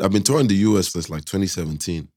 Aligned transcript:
I've 0.00 0.12
been 0.12 0.22
touring 0.22 0.48
the 0.48 0.56
US 0.56 0.92
since 0.92 1.10
like 1.10 1.24
2017. 1.24 2.08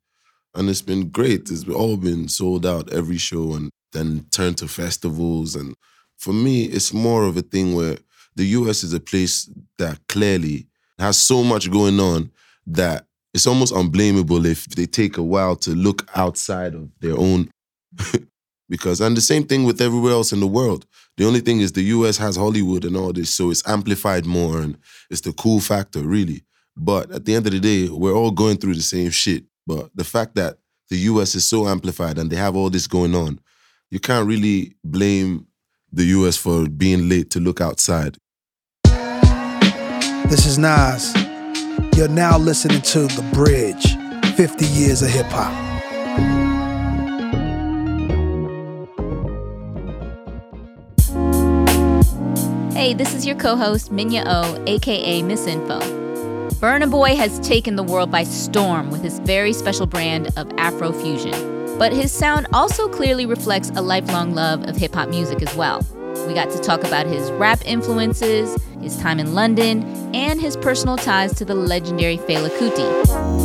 And 0.56 0.70
it's 0.70 0.82
been 0.82 1.10
great. 1.10 1.52
It's 1.52 1.68
all 1.70 1.98
been 1.98 2.28
sold 2.28 2.66
out 2.66 2.92
every 2.92 3.18
show 3.18 3.54
and 3.54 3.70
then 3.92 4.26
turned 4.32 4.58
to 4.58 4.68
festivals. 4.68 5.56
And 5.56 5.76
for 6.18 6.34
me, 6.34 6.64
it's 6.64 6.94
more 6.94 7.26
of 7.26 7.38
a 7.38 7.42
thing 7.42 7.76
where 7.76 7.98
the 8.36 8.46
US 8.46 8.84
is 8.84 8.94
a 8.94 9.00
place 9.00 9.50
that 9.78 10.00
clearly 10.08 10.68
has 10.98 11.18
so 11.18 11.44
much 11.44 11.72
going 11.72 12.00
on 12.00 12.32
that 12.66 13.06
it's 13.34 13.46
almost 13.46 13.74
unblameable 13.74 14.46
if 14.46 14.66
they 14.66 14.86
take 14.86 15.18
a 15.18 15.24
while 15.24 15.56
to 15.58 15.72
look 15.72 16.10
outside 16.16 16.74
of 16.74 16.90
their 17.00 17.16
own 17.16 17.50
because 18.70 19.00
and 19.00 19.16
the 19.16 19.22
same 19.22 19.44
thing 19.44 19.64
with 19.64 19.82
everywhere 19.82 20.14
else 20.14 20.32
in 20.32 20.40
the 20.40 20.48
world. 20.48 20.86
The 21.18 21.26
only 21.26 21.40
thing 21.40 21.62
is 21.62 21.72
the 21.72 21.84
US 21.84 22.18
has 22.18 22.36
Hollywood 22.36 22.86
and 22.86 22.96
all 22.98 23.14
this, 23.14 23.34
so 23.34 23.50
it's 23.52 23.68
amplified 23.68 24.26
more 24.26 24.60
and 24.60 24.78
it's 25.10 25.22
the 25.22 25.34
cool 25.34 25.60
factor, 25.60 26.02
really. 26.02 26.44
But 26.78 27.12
at 27.12 27.26
the 27.26 27.34
end 27.34 27.48
of 27.48 27.54
the 27.54 27.60
day, 27.60 27.90
we're 27.90 28.14
all 28.14 28.30
going 28.30 28.58
through 28.58 28.76
the 28.76 28.84
same 28.84 29.10
shit. 29.10 29.46
But 29.66 29.90
the 29.96 30.04
fact 30.04 30.36
that 30.36 30.60
the 30.90 30.98
US 30.98 31.34
is 31.34 31.44
so 31.44 31.68
amplified 31.68 32.20
and 32.20 32.30
they 32.30 32.36
have 32.36 32.56
all 32.56 32.70
this 32.70 32.86
going 32.88 33.16
on, 33.16 33.40
you 33.90 34.00
can't 34.00 34.28
really 34.28 34.76
blame 34.84 35.48
the 35.92 36.06
US 36.06 36.38
for 36.38 36.70
being 36.70 37.10
late 37.10 37.32
to 37.32 37.40
look 37.40 37.60
outside. 37.62 38.18
This 40.30 40.46
is 40.46 40.60
Nas. 40.60 41.14
You're 41.96 42.08
now 42.08 42.38
listening 42.38 42.82
to 42.82 43.08
The 43.08 43.28
Bridge 43.34 43.96
50 44.36 44.66
Years 44.66 45.02
of 45.02 45.10
Hip 45.10 45.26
Hop. 45.30 45.52
Hey, 52.74 52.94
this 52.94 53.16
is 53.16 53.26
your 53.26 53.36
co 53.36 53.56
host, 53.56 53.92
Minya 53.92 54.24
O, 54.28 54.64
aka 54.68 55.24
Miss 55.24 55.48
Info. 55.48 55.97
Burna 56.60 56.90
Boy 56.90 57.16
has 57.16 57.40
taken 57.48 57.76
the 57.76 57.84
world 57.84 58.10
by 58.10 58.24
storm 58.24 58.90
with 58.90 59.04
his 59.04 59.20
very 59.20 59.54
special 59.54 59.86
brand 59.86 60.26
of 60.38 60.48
Afrofusion. 60.58 61.78
But 61.78 61.94
his 61.94 62.12
sound 62.12 62.48
also 62.52 62.90
clearly 62.90 63.28
reflects 63.28 63.70
a 63.76 63.82
lifelong 63.84 64.34
love 64.34 64.68
of 64.68 64.76
hip 64.76 64.96
hop 64.96 65.10
music 65.10 65.44
as 65.44 65.56
well. 65.56 65.86
We 66.28 66.34
got 66.34 66.50
to 66.50 66.60
talk 66.60 66.84
about 66.84 67.06
his 67.06 67.30
rap 67.34 67.62
influences, 67.64 68.60
his 68.82 68.98
time 68.98 69.20
in 69.20 69.36
London, 69.36 69.84
and 70.16 70.42
his 70.42 70.58
personal 70.58 70.98
ties 70.98 71.36
to 71.36 71.46
the 71.46 71.54
legendary 71.54 72.18
Fela 72.18 72.50
Kuti. 72.50 73.38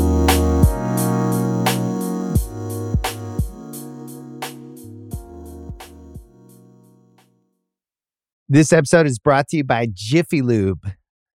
This 8.48 8.72
episode 8.72 9.06
is 9.06 9.18
brought 9.18 9.48
to 9.48 9.58
you 9.58 9.64
by 9.64 9.88
Jiffy 9.92 10.40
Lube. 10.40 10.92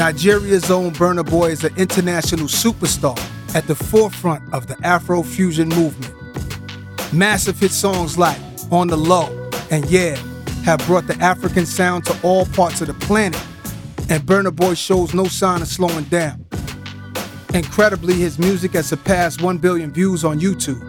Nigeria's 0.00 0.70
own 0.70 0.92
Burna 0.92 1.28
Boy 1.28 1.50
is 1.50 1.62
an 1.62 1.76
international 1.76 2.46
superstar 2.46 3.20
at 3.54 3.66
the 3.66 3.74
forefront 3.74 4.42
of 4.54 4.66
the 4.66 4.74
Afro 4.82 5.22
fusion 5.22 5.68
movement. 5.68 6.14
Massive 7.12 7.60
hit 7.60 7.70
songs 7.70 8.16
like 8.16 8.38
On 8.70 8.88
the 8.88 8.96
Low 8.96 9.28
and 9.70 9.84
Ye 9.90 10.16
have 10.64 10.78
brought 10.86 11.06
the 11.06 11.18
African 11.20 11.66
sound 11.66 12.06
to 12.06 12.18
all 12.22 12.46
parts 12.46 12.80
of 12.80 12.86
the 12.86 12.94
planet, 12.94 13.38
and 14.08 14.22
Burna 14.22 14.56
Boy 14.56 14.72
shows 14.72 15.12
no 15.12 15.24
sign 15.24 15.60
of 15.60 15.68
slowing 15.68 16.04
down. 16.04 16.46
Incredibly, 17.52 18.14
his 18.14 18.38
music 18.38 18.72
has 18.72 18.86
surpassed 18.86 19.42
1 19.42 19.58
billion 19.58 19.92
views 19.92 20.24
on 20.24 20.40
YouTube, 20.40 20.80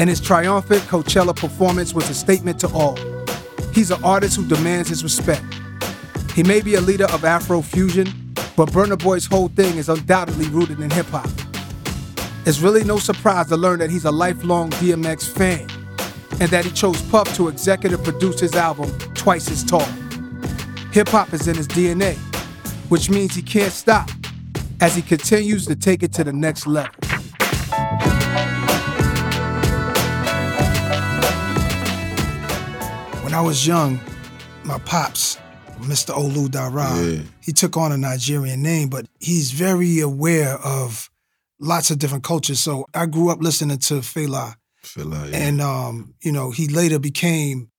and 0.00 0.10
his 0.10 0.20
triumphant 0.20 0.82
Coachella 0.82 1.36
performance 1.36 1.94
was 1.94 2.10
a 2.10 2.14
statement 2.14 2.58
to 2.58 2.68
all. 2.70 2.98
He's 3.72 3.92
an 3.92 4.02
artist 4.02 4.34
who 4.34 4.44
demands 4.44 4.88
his 4.88 5.04
respect. 5.04 5.44
He 6.34 6.42
may 6.42 6.60
be 6.60 6.74
a 6.74 6.80
leader 6.80 7.04
of 7.04 7.20
Afrofusion, 7.20 8.19
but 8.60 8.68
Burna 8.72 9.02
Boy's 9.02 9.24
whole 9.24 9.48
thing 9.48 9.78
is 9.78 9.88
undoubtedly 9.88 10.46
rooted 10.48 10.80
in 10.80 10.90
hip 10.90 11.06
hop. 11.06 11.30
It's 12.44 12.60
really 12.60 12.84
no 12.84 12.98
surprise 12.98 13.46
to 13.46 13.56
learn 13.56 13.78
that 13.78 13.88
he's 13.88 14.04
a 14.04 14.10
lifelong 14.10 14.68
DMX 14.72 15.26
fan 15.26 15.66
and 16.42 16.50
that 16.50 16.66
he 16.66 16.70
chose 16.70 17.00
Puff 17.08 17.34
to 17.36 17.48
executive 17.48 18.04
produce 18.04 18.38
his 18.38 18.54
album 18.54 18.90
Twice 19.14 19.50
as 19.50 19.64
Tall. 19.64 19.88
Hip 20.92 21.08
hop 21.08 21.32
is 21.32 21.48
in 21.48 21.56
his 21.56 21.68
DNA, 21.68 22.18
which 22.90 23.08
means 23.08 23.34
he 23.34 23.40
can't 23.40 23.72
stop 23.72 24.10
as 24.82 24.94
he 24.94 25.00
continues 25.00 25.64
to 25.64 25.74
take 25.74 26.02
it 26.02 26.12
to 26.12 26.22
the 26.22 26.32
next 26.34 26.66
level. 26.66 26.92
When 33.24 33.32
I 33.32 33.40
was 33.40 33.66
young, 33.66 33.98
my 34.64 34.78
pops 34.80 35.38
Mr. 35.82 36.14
Olu 36.14 36.50
Dara. 36.50 36.90
Yeah. 37.02 37.22
He 37.40 37.52
took 37.52 37.76
on 37.76 37.92
a 37.92 37.96
Nigerian 37.96 38.62
name, 38.62 38.88
but 38.88 39.06
he's 39.18 39.50
very 39.52 40.00
aware 40.00 40.58
of 40.64 41.10
lots 41.58 41.90
of 41.90 41.98
different 41.98 42.24
cultures. 42.24 42.60
So 42.60 42.86
I 42.94 43.06
grew 43.06 43.30
up 43.30 43.40
listening 43.40 43.78
to 43.78 43.94
Fela, 43.94 44.54
like, 44.96 45.30
yeah. 45.30 45.36
and 45.36 45.60
um, 45.60 46.14
you 46.22 46.32
know, 46.32 46.50
he 46.50 46.68
later 46.68 46.98
became 46.98 47.70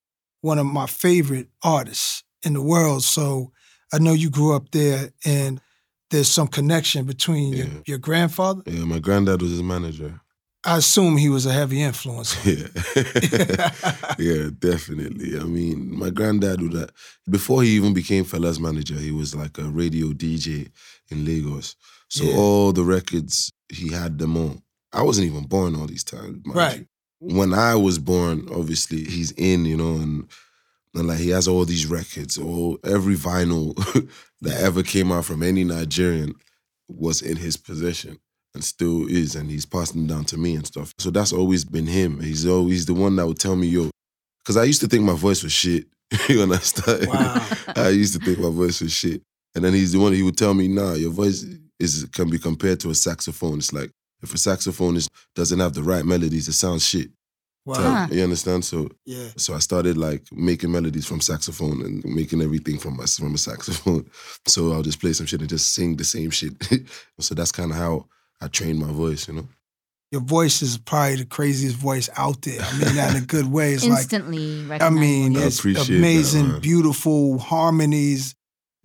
one 0.42 0.60
of 0.60 0.66
my 0.66 0.86
favorite 0.86 1.48
artists 1.64 2.24
in 2.44 2.54
the 2.54 2.62
world. 2.62 3.04
So 3.04 3.52
I 3.94 4.00
know 4.00 4.14
you 4.14 4.30
grew 4.30 4.56
up 4.56 4.72
there, 4.72 5.12
and 5.26 5.62
there's 6.10 6.30
some 6.30 6.48
connection 6.48 7.06
between 7.06 7.54
your, 7.54 7.68
your 7.86 7.98
grandfather. 7.98 8.62
yeah, 8.66 8.86
my 8.86 9.00
granddad 9.00 9.42
was 9.42 9.52
his 9.52 9.64
manager. 9.64 10.22
I 10.64 10.78
assume 10.78 11.18
he 11.18 11.30
was 11.30 11.46
a 11.46 11.54
heavy 11.54 11.82
influence. 11.82 12.36
Yeah, 12.46 12.68
yeah, 14.20 14.50
definitely. 14.60 15.40
I 15.40 15.44
mean, 15.44 15.98
my 15.98 16.10
granddad 16.10 16.62
would. 16.62 16.76
Uh, 16.76 16.88
before 17.30 17.64
he 17.64 17.70
even 17.72 17.94
became 17.94 18.26
Fela's 18.26 18.60
manager, 18.60 18.96
he 18.96 19.12
was 19.12 19.34
like 19.36 19.58
a 19.58 19.64
radio 19.64 20.08
DJ 20.08 20.70
in 21.10 21.26
Lagos. 21.26 21.76
So 22.10 22.24
Yeah. 22.26 22.36
all 22.38 22.72
the 22.74 22.84
records 22.84 23.52
he 23.70 23.92
had 23.92 24.20
them 24.20 24.38
on. 24.38 24.62
I 24.94 25.02
wasn't 25.02 25.28
even 25.28 25.46
born 25.48 25.76
all 25.76 25.88
these 25.88 26.04
times. 26.04 26.40
Right. 26.46 26.80
you. 27.22 27.36
When 27.38 27.54
I 27.54 27.76
was 27.76 27.98
born, 28.00 28.48
obviously 28.52 29.04
he's 29.04 29.32
in, 29.32 29.66
you 29.66 29.78
know, 29.78 29.96
and 29.96 30.28
and 30.94 31.08
like 31.08 31.20
he 31.20 31.30
has 31.30 31.48
all 31.48 31.64
these 31.66 31.86
records, 31.86 32.38
all 32.38 32.78
every 32.84 33.16
vinyl 33.16 33.74
that 34.42 34.60
ever 34.62 34.84
came 34.84 35.12
out 35.12 35.26
from 35.26 35.42
any 35.42 35.64
Nigerian 35.64 36.36
was 36.90 37.22
in 37.22 37.38
his 37.38 37.56
possession 37.58 38.20
and 38.54 38.64
still 38.64 39.08
is, 39.08 39.36
and 39.36 39.50
he's 39.50 39.66
passing 39.66 40.06
them 40.06 40.16
down 40.18 40.26
to 40.26 40.38
me 40.38 40.56
and 40.56 40.66
stuff. 40.66 40.94
So 40.98 41.10
that's 41.10 41.34
always 41.34 41.64
been 41.66 41.88
him. 41.88 42.20
He's 42.20 42.46
always 42.46 42.86
the 42.86 42.94
one 42.94 43.16
that 43.16 43.28
would 43.28 43.40
tell 43.40 43.56
me, 43.56 43.68
yo, 43.68 43.90
because 44.44 44.58
I 44.58 44.64
used 44.64 44.82
to 44.82 44.88
think 44.88 45.04
my 45.04 45.16
voice 45.16 45.44
was 45.44 45.54
shit 45.54 45.86
when 46.30 46.52
I 46.52 46.58
started. 46.58 47.08
Wow. 47.08 47.48
I 47.76 47.90
used 47.90 48.20
to 48.20 48.26
think 48.26 48.40
my 48.40 48.50
voice 48.50 48.82
was 48.82 48.92
shit. 48.92 49.22
And 49.56 49.64
then 49.64 49.74
he's 49.74 49.92
the 49.92 50.00
one 50.00 50.14
he 50.14 50.24
would 50.24 50.38
tell 50.38 50.54
me, 50.54 50.68
nah, 50.68 50.94
your 50.94 51.12
voice 51.12 51.46
is 51.80 52.08
can 52.14 52.30
be 52.30 52.40
compared 52.40 52.80
to 52.82 52.90
a 52.90 52.96
saxophone. 52.96 53.58
It's 53.58 53.74
like 53.74 53.92
if 54.22 54.34
a 54.34 54.38
saxophone 54.38 54.96
is, 54.96 55.08
doesn't 55.36 55.60
have 55.60 55.74
the 55.74 55.84
right 55.84 56.06
melodies, 56.06 56.48
it 56.48 56.54
sounds 56.54 56.86
shit. 56.88 57.10
Wow. 57.66 57.76
type. 57.76 58.12
You 58.12 58.24
understand? 58.24 58.66
So 58.66 58.90
Yeah. 59.06 59.28
so 59.38 59.54
I 59.54 59.60
started 59.60 59.96
like 59.98 60.24
making 60.32 60.72
melodies 60.72 61.06
from 61.06 61.22
saxophone 61.22 61.82
and 61.86 62.04
making 62.06 62.42
everything 62.42 62.80
from 62.80 62.98
my 62.98 63.06
from 63.06 63.36
a 63.36 63.38
saxophone. 63.38 64.10
So 64.48 64.72
I'll 64.72 64.82
just 64.82 65.00
play 65.00 65.14
some 65.14 65.28
shit 65.28 65.42
and 65.42 65.50
just 65.50 65.74
sing 65.74 65.96
the 65.96 66.04
same 66.04 66.32
shit. 66.32 66.54
so 67.20 67.36
that's 67.36 67.52
kind 67.52 67.72
of 67.72 67.78
how 67.78 68.08
I 68.42 68.48
trained 68.48 68.80
my 68.80 68.92
voice, 68.92 69.28
you 69.28 69.36
know. 69.36 69.48
Your 70.12 70.22
voice 70.22 70.62
is 70.62 70.78
probably 70.78 71.18
the 71.18 71.26
craziest 71.26 71.78
voice 71.78 72.10
out 72.18 72.42
there. 72.42 72.60
I 72.62 72.72
mean 72.78 72.96
that 72.96 73.16
in 73.16 73.24
a 73.24 73.26
good 73.26 73.46
way. 73.46 73.74
It's 73.74 73.86
Instantly 73.86 74.66
right? 74.66 74.82
I 74.82 74.90
mean. 74.90 75.38
I 75.38 75.44
it's 75.46 75.60
appreciate 75.60 75.88
that, 75.88 75.98
amazing, 75.98 76.60
beautiful 76.60 77.38
harmonies. 77.38 78.36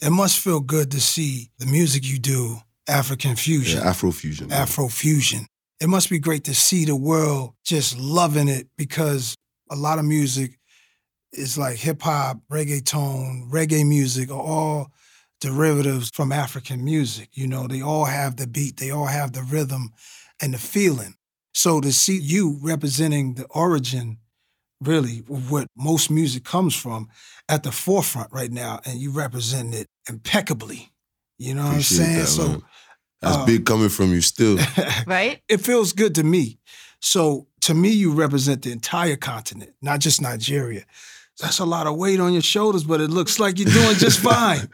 It 0.01 0.11
must 0.11 0.39
feel 0.39 0.61
good 0.61 0.93
to 0.93 1.01
see 1.01 1.51
the 1.59 1.67
music 1.67 2.07
you 2.07 2.19
do, 2.19 2.59
African 2.87 3.35
fusion, 3.35 3.81
Yeah, 3.81 3.89
Afro 3.89 4.13
fusion. 4.13 4.53
Afro 4.53 4.89
fusion. 4.89 5.47
It 5.81 5.89
must 5.89 6.11
be 6.11 6.19
great 6.19 6.45
to 6.45 6.55
see 6.55 6.85
the 6.85 6.97
world 6.97 7.55
just 7.65 7.99
loving 7.99 8.49
it 8.49 8.69
because 8.79 9.35
a 9.71 9.75
lot 9.75 9.99
of 9.99 10.05
music 10.05 10.59
is 11.33 11.59
like 11.59 11.77
hip 11.77 12.03
hop, 12.03 12.39
reggaeton, 12.51 13.51
reggae 13.51 13.87
music 13.87 14.31
are 14.31 14.41
all 14.41 14.93
derivatives 15.41 16.11
from 16.11 16.33
African 16.33 16.85
music. 16.85 17.31
You 17.33 17.47
know, 17.47 17.67
they 17.67 17.83
all 17.83 18.07
have 18.07 18.37
the 18.37 18.47
beat, 18.47 18.79
they 18.79 18.91
all 18.91 19.07
have 19.07 19.33
the 19.33 19.43
rhythm 19.43 19.93
and 20.41 20.55
the 20.55 20.59
feeling. 20.59 21.15
So 21.55 21.81
to 21.81 21.93
see 21.93 22.19
you 22.19 22.59
representing 22.61 23.35
the 23.35 23.47
origin, 23.47 24.19
really, 24.81 25.21
of 25.31 25.51
what 25.51 25.69
most 25.77 26.11
music 26.11 26.45
comes 26.45 26.75
from 26.75 27.09
at 27.49 27.63
the 27.63 27.73
forefront 27.73 28.33
right 28.33 28.51
now, 28.51 28.81
and 28.85 28.99
you 28.99 29.11
represent 29.11 29.75
it 29.75 29.89
impeccably. 30.09 30.93
You 31.39 31.55
know 31.55 31.69
Appreciate 31.69 31.99
what 31.99 32.07
I'm 32.07 32.15
saying? 32.15 32.21
that, 32.21 32.27
so 32.27 32.49
man. 32.49 32.63
That's 33.23 33.37
uh, 33.37 33.47
big 33.47 33.65
coming 33.65 33.89
from 33.89 34.13
you 34.13 34.21
still. 34.21 34.59
right? 35.07 35.41
it 35.49 35.59
feels 35.59 35.93
good 35.93 36.15
to 36.17 36.23
me. 36.23 36.59
So 37.01 37.47
to 37.63 37.75
me, 37.75 37.91
you 37.91 38.13
represent 38.13 38.63
the 38.63 38.73
entire 38.73 39.17
continent, 39.17 39.73
not 39.81 40.01
just 40.01 40.21
Nigeria. 40.21 40.85
That's 41.41 41.59
a 41.59 41.65
lot 41.65 41.87
of 41.87 41.97
weight 41.97 42.19
on 42.21 42.33
your 42.33 42.43
shoulders, 42.43 42.85
but 42.85 43.01
it 43.01 43.11
looks 43.11 43.39
like 43.39 43.59
you're 43.59 43.69
doing 43.71 43.97
just 43.97 44.21
fine. 44.33 44.69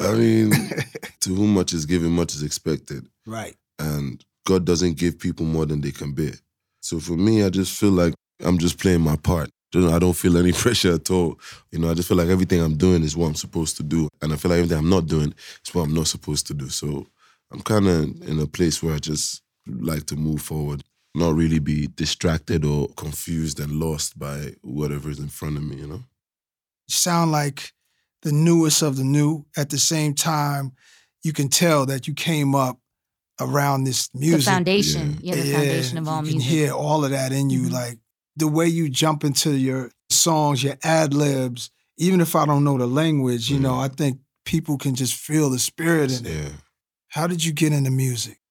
I 0.00 0.12
mean, 0.14 0.50
to 1.20 1.34
whom 1.34 1.54
much 1.54 1.72
is 1.72 1.86
given, 1.86 2.10
much 2.10 2.34
is 2.34 2.42
expected. 2.42 3.06
right. 3.26 3.54
And 3.80 4.24
God 4.44 4.64
doesn't 4.64 4.96
give 4.96 5.18
people 5.20 5.44
more 5.46 5.66
than 5.66 5.80
they 5.82 5.92
can 5.92 6.12
bear. 6.12 6.32
So 6.80 6.98
for 6.98 7.12
me, 7.12 7.44
I 7.44 7.50
just 7.50 7.78
feel 7.78 7.90
like 7.90 8.14
I'm 8.44 8.58
just 8.58 8.78
playing 8.78 9.02
my 9.02 9.14
part. 9.16 9.50
I 9.74 9.98
don't 9.98 10.16
feel 10.16 10.36
any 10.38 10.52
pressure 10.64 10.94
at 10.94 11.10
all. 11.10 11.38
You 11.70 11.78
know, 11.78 11.90
I 11.90 11.94
just 11.94 12.08
feel 12.08 12.16
like 12.16 12.28
everything 12.28 12.60
I'm 12.60 12.76
doing 12.76 13.02
is 13.04 13.16
what 13.16 13.26
I'm 13.28 13.34
supposed 13.34 13.76
to 13.76 13.82
do. 13.82 14.08
And 14.22 14.32
I 14.32 14.36
feel 14.36 14.50
like 14.50 14.58
everything 14.58 14.78
I'm 14.78 14.88
not 14.88 15.06
doing 15.06 15.34
is 15.64 15.74
what 15.74 15.82
I'm 15.82 15.94
not 15.94 16.06
supposed 16.08 16.46
to 16.48 16.54
do. 16.54 16.68
So 16.70 17.06
I'm 17.52 17.60
kind 17.60 17.86
of 17.86 18.28
in 18.28 18.40
a 18.40 18.46
place 18.46 18.82
where 18.82 18.94
I 18.94 18.98
just 18.98 19.42
like 19.68 20.06
to 20.06 20.16
move 20.16 20.40
forward, 20.42 20.82
not 21.14 21.34
really 21.34 21.58
be 21.58 21.86
distracted 21.88 22.64
or 22.64 22.88
confused 22.96 23.60
and 23.60 23.72
lost 23.72 24.18
by 24.18 24.54
whatever 24.62 25.10
is 25.10 25.18
in 25.18 25.28
front 25.28 25.56
of 25.56 25.62
me, 25.62 25.76
you 25.76 25.86
know? 25.86 26.02
You 26.86 26.94
sound 26.94 27.32
like 27.32 27.72
the 28.22 28.32
newest 28.32 28.82
of 28.82 28.96
the 28.96 29.04
new. 29.04 29.46
At 29.56 29.70
the 29.70 29.78
same 29.78 30.14
time, 30.14 30.72
you 31.22 31.32
can 31.32 31.48
tell 31.48 31.86
that 31.86 32.06
you 32.06 32.14
came 32.14 32.54
up 32.54 32.78
around 33.40 33.84
this 33.84 34.10
music. 34.14 34.40
The 34.44 34.50
foundation. 34.50 35.18
Yeah, 35.22 35.34
the 35.36 35.52
foundation 35.52 35.98
of 35.98 36.08
all 36.08 36.22
music. 36.22 36.34
you 36.34 36.40
can 36.40 36.48
music. 36.48 36.58
hear 36.66 36.72
all 36.72 37.04
of 37.04 37.10
that 37.12 37.32
in 37.32 37.50
you. 37.50 37.62
Mhm. 37.68 37.72
Like 37.72 37.98
the 38.36 38.48
way 38.48 38.66
you 38.68 38.88
jump 38.88 39.24
into 39.24 39.56
your 39.56 39.90
songs, 40.10 40.62
your 40.62 40.76
ad 40.82 41.14
libs, 41.14 41.70
even 41.96 42.20
if 42.20 42.34
I 42.36 42.46
don't 42.46 42.64
know 42.64 42.78
the 42.78 42.86
language, 42.86 43.50
you 43.50 43.58
know, 43.58 43.74
Mhm. 43.74 43.84
I 43.84 43.88
think 43.94 44.20
people 44.44 44.78
can 44.78 44.94
just 44.94 45.14
feel 45.14 45.50
the 45.50 45.58
spirit 45.58 46.10
in 46.20 46.26
it. 46.26 46.52
How 47.08 47.26
did 47.26 47.44
you 47.44 47.52
get 47.52 47.72
into 47.72 47.90
music? 47.90 48.40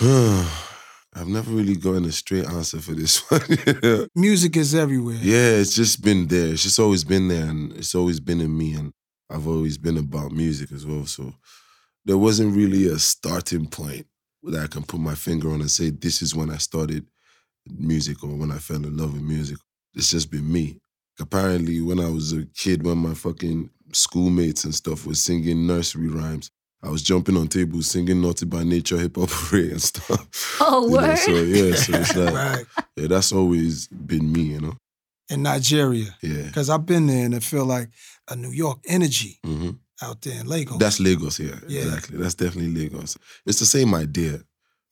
I've 1.14 1.28
never 1.28 1.50
really 1.50 1.74
gotten 1.76 2.04
a 2.04 2.12
straight 2.12 2.46
answer 2.46 2.78
for 2.78 2.92
this 2.92 3.18
one. 3.30 4.08
Music 4.14 4.56
is 4.56 4.74
everywhere. 4.74 5.18
yeah, 5.20 5.52
it's 5.60 5.74
just 5.74 6.02
been 6.02 6.26
there. 6.28 6.52
It's 6.52 6.62
just 6.62 6.78
always 6.78 7.04
been 7.04 7.28
there 7.28 7.46
and 7.46 7.72
it's 7.72 7.94
always 7.94 8.20
been 8.20 8.40
in 8.40 8.56
me. 8.56 8.74
And 8.74 8.92
I've 9.28 9.48
always 9.48 9.76
been 9.76 9.98
about 9.98 10.32
music 10.32 10.70
as 10.72 10.86
well. 10.86 11.06
So 11.06 11.34
there 12.04 12.18
wasn't 12.18 12.56
really 12.56 12.86
a 12.86 12.98
starting 12.98 13.66
point 13.66 14.06
that 14.44 14.62
I 14.62 14.66
can 14.68 14.84
put 14.84 15.00
my 15.00 15.14
finger 15.14 15.50
on 15.52 15.60
and 15.60 15.70
say, 15.70 15.90
this 15.90 16.22
is 16.22 16.34
when 16.34 16.50
I 16.50 16.56
started 16.58 17.06
music 17.66 18.22
or 18.22 18.28
when 18.30 18.50
I 18.50 18.58
fell 18.58 18.76
in 18.76 18.96
love 18.96 19.12
with 19.12 19.22
music. 19.22 19.58
It's 19.94 20.10
just 20.10 20.30
been 20.30 20.50
me. 20.50 20.78
Apparently, 21.18 21.80
when 21.82 22.00
I 22.00 22.08
was 22.08 22.32
a 22.32 22.46
kid, 22.56 22.84
when 22.84 22.98
my 22.98 23.14
fucking 23.14 23.68
schoolmates 23.92 24.64
and 24.64 24.74
stuff 24.74 25.06
was 25.06 25.22
singing 25.22 25.66
nursery 25.66 26.08
rhymes, 26.08 26.50
I 26.82 26.88
was 26.88 27.02
jumping 27.02 27.36
on 27.36 27.48
tables 27.48 27.88
singing 27.88 28.20
Naughty 28.22 28.46
by 28.46 28.64
Nature, 28.64 28.98
Hip 28.98 29.16
Hop 29.16 29.28
Hooray 29.32 29.70
and 29.72 29.82
stuff. 29.82 30.56
Oh, 30.60 30.86
You 30.90 30.96
know, 30.96 31.06
word. 31.08 31.16
so 31.18 31.42
yeah, 31.42 31.74
so 31.74 31.92
it's 31.92 32.14
like 32.16 32.34
Right. 32.34 32.66
yeah, 32.96 33.06
that's 33.08 33.32
always 33.32 33.86
been 33.88 34.32
me, 34.32 34.42
you 34.42 34.60
know. 34.60 34.76
In 35.28 35.42
Nigeria. 35.42 36.16
Yeah. 36.22 36.44
Because 36.44 36.70
I've 36.70 36.86
been 36.86 37.06
there 37.06 37.24
and 37.26 37.34
I 37.34 37.40
feel 37.40 37.64
like 37.64 37.90
a 38.28 38.34
New 38.36 38.50
York 38.50 38.78
energy 38.86 39.38
hmm 39.44 39.70
out 40.02 40.22
there 40.22 40.40
in 40.40 40.46
Lagos. 40.46 40.78
That's 40.78 40.98
Lagos, 40.98 41.38
yeah, 41.38 41.56
Yeah. 41.68 41.82
exactly. 41.82 42.16
That's 42.16 42.34
definitely 42.34 42.72
Lagos. 42.82 43.18
It's 43.44 43.58
the 43.58 43.66
same 43.66 43.94
idea, 43.94 44.40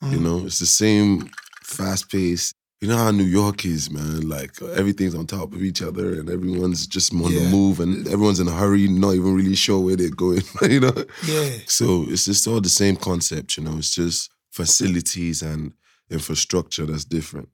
you 0.02 0.18
Mhm. 0.18 0.22
know. 0.22 0.46
It's 0.46 0.58
the 0.58 0.66
same 0.66 1.30
fast 1.64 2.10
pace. 2.10 2.52
You 2.80 2.86
know 2.86 2.96
how 2.96 3.10
New 3.10 3.24
York 3.24 3.64
is, 3.64 3.90
man. 3.90 4.28
Like 4.28 4.62
everything's 4.62 5.14
on 5.16 5.26
top 5.26 5.52
of 5.52 5.62
each 5.64 5.82
other, 5.82 6.12
and 6.18 6.30
everyone's 6.30 6.86
just 6.86 7.12
on 7.12 7.32
Yeah. 7.32 7.40
the 7.40 7.48
move, 7.48 7.80
and 7.80 8.06
everyone's 8.06 8.38
in 8.38 8.46
a 8.46 8.52
hurry, 8.52 8.86
not 8.86 9.14
even 9.14 9.34
really 9.34 9.56
sure 9.56 9.80
where 9.80 9.96
they're 9.96 10.10
going. 10.10 10.42
you 10.70 10.80
know. 10.80 10.92
Yeah. 11.26 11.50
So 11.66 12.04
it's 12.08 12.24
just 12.26 12.46
all 12.46 12.60
the 12.60 12.68
same 12.68 12.94
concept, 12.96 13.56
you 13.56 13.64
know. 13.64 13.78
It's 13.78 13.92
just 13.94 14.30
facilities 14.50 15.42
and 15.42 15.72
infrastructure 16.08 16.86
that's 16.86 17.04
different. 17.04 17.48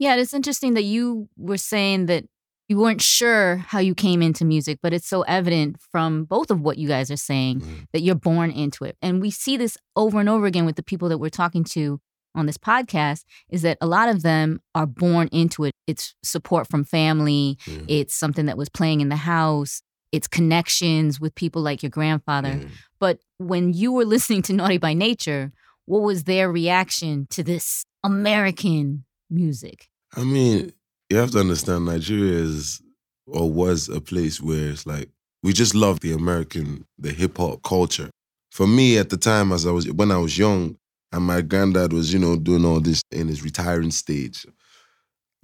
Yeah, 0.00 0.16
it's 0.16 0.34
interesting 0.34 0.74
that 0.74 0.82
you 0.82 1.28
were 1.36 1.56
saying 1.56 2.06
that 2.06 2.24
you 2.68 2.78
weren't 2.78 3.00
sure 3.02 3.56
how 3.58 3.78
you 3.78 3.94
came 3.94 4.22
into 4.22 4.44
music, 4.44 4.78
but 4.82 4.92
it's 4.92 5.06
so 5.06 5.22
evident 5.22 5.76
from 5.92 6.24
both 6.24 6.50
of 6.50 6.60
what 6.60 6.78
you 6.78 6.88
guys 6.88 7.10
are 7.12 7.16
saying 7.16 7.60
Mhm. 7.60 7.86
that 7.92 8.00
you're 8.02 8.14
born 8.16 8.50
into 8.50 8.84
it. 8.84 8.96
And 9.00 9.20
we 9.20 9.30
see 9.30 9.56
this 9.56 9.76
over 9.94 10.18
and 10.18 10.28
over 10.28 10.46
again 10.46 10.66
with 10.66 10.74
the 10.76 10.82
people 10.82 11.08
that 11.10 11.18
we're 11.18 11.28
talking 11.30 11.62
to 11.64 12.00
on 12.34 12.46
this 12.46 12.58
podcast 12.58 13.24
is 13.50 13.62
that 13.62 13.78
a 13.80 13.86
lot 13.86 14.08
of 14.08 14.22
them 14.22 14.60
are 14.74 14.86
born 14.86 15.28
into 15.32 15.64
it. 15.64 15.72
It's 15.86 16.14
support 16.22 16.68
from 16.68 16.84
family, 16.84 17.58
Yeah. 17.66 17.78
it's 17.88 18.14
something 18.14 18.46
that 18.46 18.56
was 18.58 18.68
playing 18.68 19.00
in 19.00 19.08
the 19.08 19.16
house, 19.16 19.82
it's 20.12 20.28
connections 20.28 21.20
with 21.20 21.34
people 21.34 21.62
like 21.62 21.82
your 21.82 21.90
grandfather. 21.90 22.58
Yeah. 22.62 22.68
But 23.00 23.18
when 23.38 23.72
you 23.72 23.92
were 23.92 24.04
listening 24.04 24.42
to 24.42 24.52
Naughty 24.52 24.78
by 24.78 24.94
Nature, 24.94 25.52
what 25.86 26.02
was 26.02 26.24
their 26.24 26.50
reaction 26.50 27.26
to 27.30 27.42
this 27.42 27.84
American 28.02 29.04
music? 29.30 29.88
I 30.16 30.24
mean, 30.24 30.72
you 31.10 31.16
have 31.18 31.32
to 31.32 31.40
understand 31.40 31.84
Nigeria 31.86 32.32
is 32.38 32.80
or 33.26 33.50
was 33.50 33.88
a 33.88 34.00
place 34.00 34.40
where 34.40 34.70
it's 34.70 34.86
like 34.86 35.08
we 35.42 35.52
just 35.52 35.74
love 35.74 36.00
the 36.00 36.12
American, 36.12 36.86
the 36.98 37.12
hip 37.12 37.36
hop 37.38 37.62
culture. 37.62 38.10
For 38.50 38.66
me 38.66 38.98
at 38.98 39.10
the 39.10 39.16
time 39.16 39.52
as 39.52 39.66
I 39.66 39.72
was 39.72 39.90
when 39.92 40.10
I 40.10 40.16
was 40.18 40.38
young 40.38 40.76
and 41.14 41.24
my 41.24 41.40
granddad 41.42 41.92
was, 41.92 42.12
you 42.12 42.18
know, 42.18 42.36
doing 42.36 42.64
all 42.64 42.80
this 42.80 43.00
in 43.12 43.28
his 43.28 43.42
retiring 43.42 43.92
stage. 43.92 44.44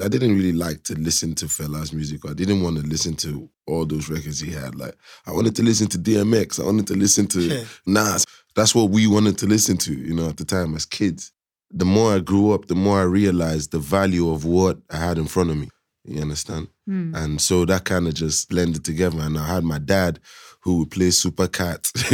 I 0.02 0.08
didn't 0.08 0.34
really 0.34 0.52
like 0.52 0.82
to 0.84 0.94
listen 0.94 1.34
to 1.36 1.46
Fela's 1.46 1.92
music. 1.92 2.22
I 2.28 2.32
didn't 2.32 2.62
want 2.62 2.76
to 2.78 2.82
listen 2.82 3.14
to 3.16 3.48
all 3.66 3.84
those 3.86 4.08
records 4.08 4.40
he 4.40 4.50
had. 4.50 4.74
Like 4.74 4.96
I 5.26 5.32
wanted 5.32 5.54
to 5.56 5.62
listen 5.62 5.86
to 5.88 5.98
DMX. 5.98 6.60
I 6.60 6.64
wanted 6.66 6.86
to 6.88 6.96
listen 6.96 7.26
to 7.28 7.40
Yeah. 7.40 7.64
Nas. 7.86 8.24
That's 8.56 8.74
what 8.74 8.90
we 8.90 9.06
wanted 9.06 9.38
to 9.38 9.46
listen 9.46 9.76
to, 9.78 9.94
you 9.94 10.14
know, 10.14 10.28
at 10.28 10.38
the 10.38 10.44
time 10.44 10.74
as 10.74 10.86
kids. 10.86 11.32
The 11.70 11.84
more 11.84 12.14
I 12.14 12.18
grew 12.18 12.52
up, 12.52 12.66
the 12.66 12.74
more 12.74 12.98
I 12.98 13.04
realized 13.04 13.70
the 13.70 13.78
value 13.78 14.30
of 14.32 14.44
what 14.44 14.78
I 14.90 14.96
had 14.96 15.18
in 15.18 15.26
front 15.26 15.50
of 15.50 15.56
me. 15.56 15.68
You 16.04 16.22
understand? 16.22 16.68
Hmm. 16.86 17.14
And 17.14 17.40
so 17.40 17.64
that 17.66 17.84
kind 17.84 18.08
of 18.08 18.14
just 18.14 18.48
blended 18.48 18.84
together. 18.84 19.20
And 19.20 19.38
I 19.38 19.46
had 19.46 19.62
my 19.64 19.78
dad 19.78 20.18
who 20.62 20.79
would 20.79 20.90
play 20.90 21.11
Super 21.11 21.49
Cat 21.49 21.90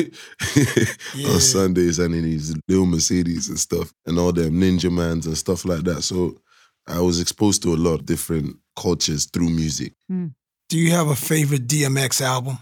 Yeah. 1.15 1.29
on 1.31 1.41
Sundays 1.41 1.99
and 1.99 2.15
in 2.15 2.25
his 2.25 2.55
little 2.69 2.87
Mercedes 2.87 3.49
and 3.49 3.59
stuff 3.59 3.93
and 4.07 4.19
all 4.19 4.33
them 4.33 4.55
Ninja 4.61 4.91
Mans 4.93 5.27
and 5.27 5.37
stuff 5.37 5.65
like 5.65 5.83
that. 5.85 6.03
So 6.03 6.39
I 6.87 7.01
was 7.01 7.21
exposed 7.21 7.63
to 7.65 7.75
a 7.75 7.77
lot 7.77 7.95
of 8.01 8.07
different 8.07 8.57
cultures 8.77 9.27
through 9.27 9.51
music. 9.51 9.95
Do 10.09 10.79
you 10.79 10.93
have 10.93 11.09
a 11.09 11.17
favorite 11.17 11.67
DMX 11.67 12.21
album? 12.21 12.59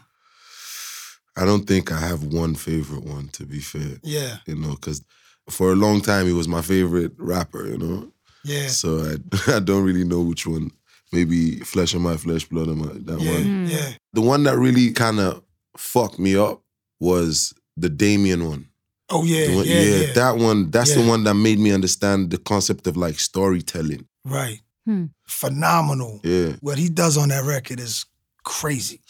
I 1.37 1.45
don't 1.45 1.67
think 1.67 1.91
I 1.91 1.99
have 1.99 2.23
one 2.23 2.55
favorite 2.55 3.03
one, 3.05 3.29
to 3.31 3.45
be 3.45 3.59
fair. 3.59 3.99
Yeah. 4.03 4.37
You 4.47 4.55
know, 4.55 4.71
because 4.77 5.03
for 5.51 5.73
a 5.73 5.77
long 5.77 6.01
time 6.01 6.27
he 6.27 6.33
was 6.33 6.49
my 6.49 6.63
favorite 6.63 7.13
rapper, 7.19 7.67
you 7.67 7.77
know? 7.79 8.09
Yeah. 8.45 8.69
So 8.69 8.99
I, 9.01 9.17
I 9.57 9.61
don't 9.61 9.85
really 9.85 10.05
know 10.05 10.21
which 10.23 10.47
one. 10.47 10.71
Maybe 11.13 11.57
Flesh 11.61 11.95
of 11.95 12.01
My 12.01 12.17
Flesh, 12.17 12.45
Blood 12.49 12.69
of 12.69 12.77
My, 12.77 12.87
that 12.87 13.21
Yeah. 13.21 13.33
one. 13.33 13.45
Mm. 13.45 13.71
Yeah. 13.71 13.91
The 14.15 14.21
one 14.21 14.43
that 14.45 14.57
really 14.57 14.93
kind 14.93 15.21
of 15.21 15.43
fucked 15.77 16.19
me 16.19 16.37
up 16.37 16.63
was 17.01 17.53
the 17.77 17.89
Damien 17.89 18.49
one. 18.49 18.69
Oh 19.11 19.25
yeah. 19.25 19.55
One- 19.55 19.67
yeah, 19.67 19.81
yeah. 19.81 20.13
that 20.15 20.37
one. 20.39 20.71
That's 20.71 20.95
Yeah. 20.97 21.03
the 21.03 21.09
one 21.09 21.25
that 21.25 21.35
made 21.35 21.59
me 21.59 21.73
understand 21.73 22.31
the 22.31 22.39
concept 22.39 22.87
of 22.87 22.97
like 22.97 23.19
storytelling. 23.19 24.07
right. 24.25 24.61
Hmm. 24.87 25.07
Phenomenal. 25.27 26.21
Yeah, 26.23 26.57
What 26.61 26.77
he 26.77 26.91
does 26.91 27.17
on 27.17 27.31
that 27.31 27.45
record 27.45 27.81
is 27.81 28.05
crazy. 28.45 29.01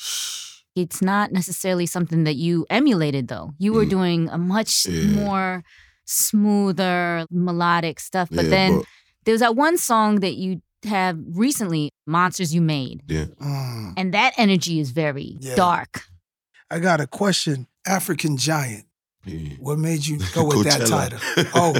It's 0.76 1.02
not 1.02 1.33
necessarily 1.33 1.87
something 1.87 2.23
that 2.25 2.37
you 2.37 2.64
emulated, 2.71 3.26
though. 3.26 3.54
You 3.59 3.73
were 3.73 3.85
Mm. 3.85 3.90
doing 3.90 4.28
a 4.30 4.38
much 4.38 4.87
Yeah. 4.87 5.06
more 5.11 5.64
smoother, 6.04 7.26
melodic 7.30 8.00
stuff. 8.00 8.28
But 8.30 8.44
yeah, 8.44 8.50
then 8.50 8.76
but- 8.78 8.87
there 9.25 9.33
was 9.33 9.40
that 9.40 9.56
one 9.56 9.76
song 9.78 10.21
that 10.21 10.35
you 10.37 10.62
have 10.85 11.18
recently 11.33 11.90
Monsters 12.06 12.54
You 12.54 12.61
Made. 12.61 13.02
Yeah. 13.09 13.26
Mm. 13.40 13.94
And 13.97 14.14
that 14.14 14.35
energy 14.37 14.78
is 14.80 14.90
very 14.90 15.38
Yeah. 15.40 15.54
dark. 15.56 16.04
I 16.71 16.78
got 16.78 17.00
a 17.00 17.06
question. 17.06 17.66
African 17.87 18.37
Giant. 18.37 18.85
yeah. 19.25 19.54
What 19.59 19.78
made 19.78 20.06
you 20.06 20.18
go 20.35 20.47
with 20.47 20.64
that 20.64 20.87
title? 20.87 21.18
Oh, 21.54 21.75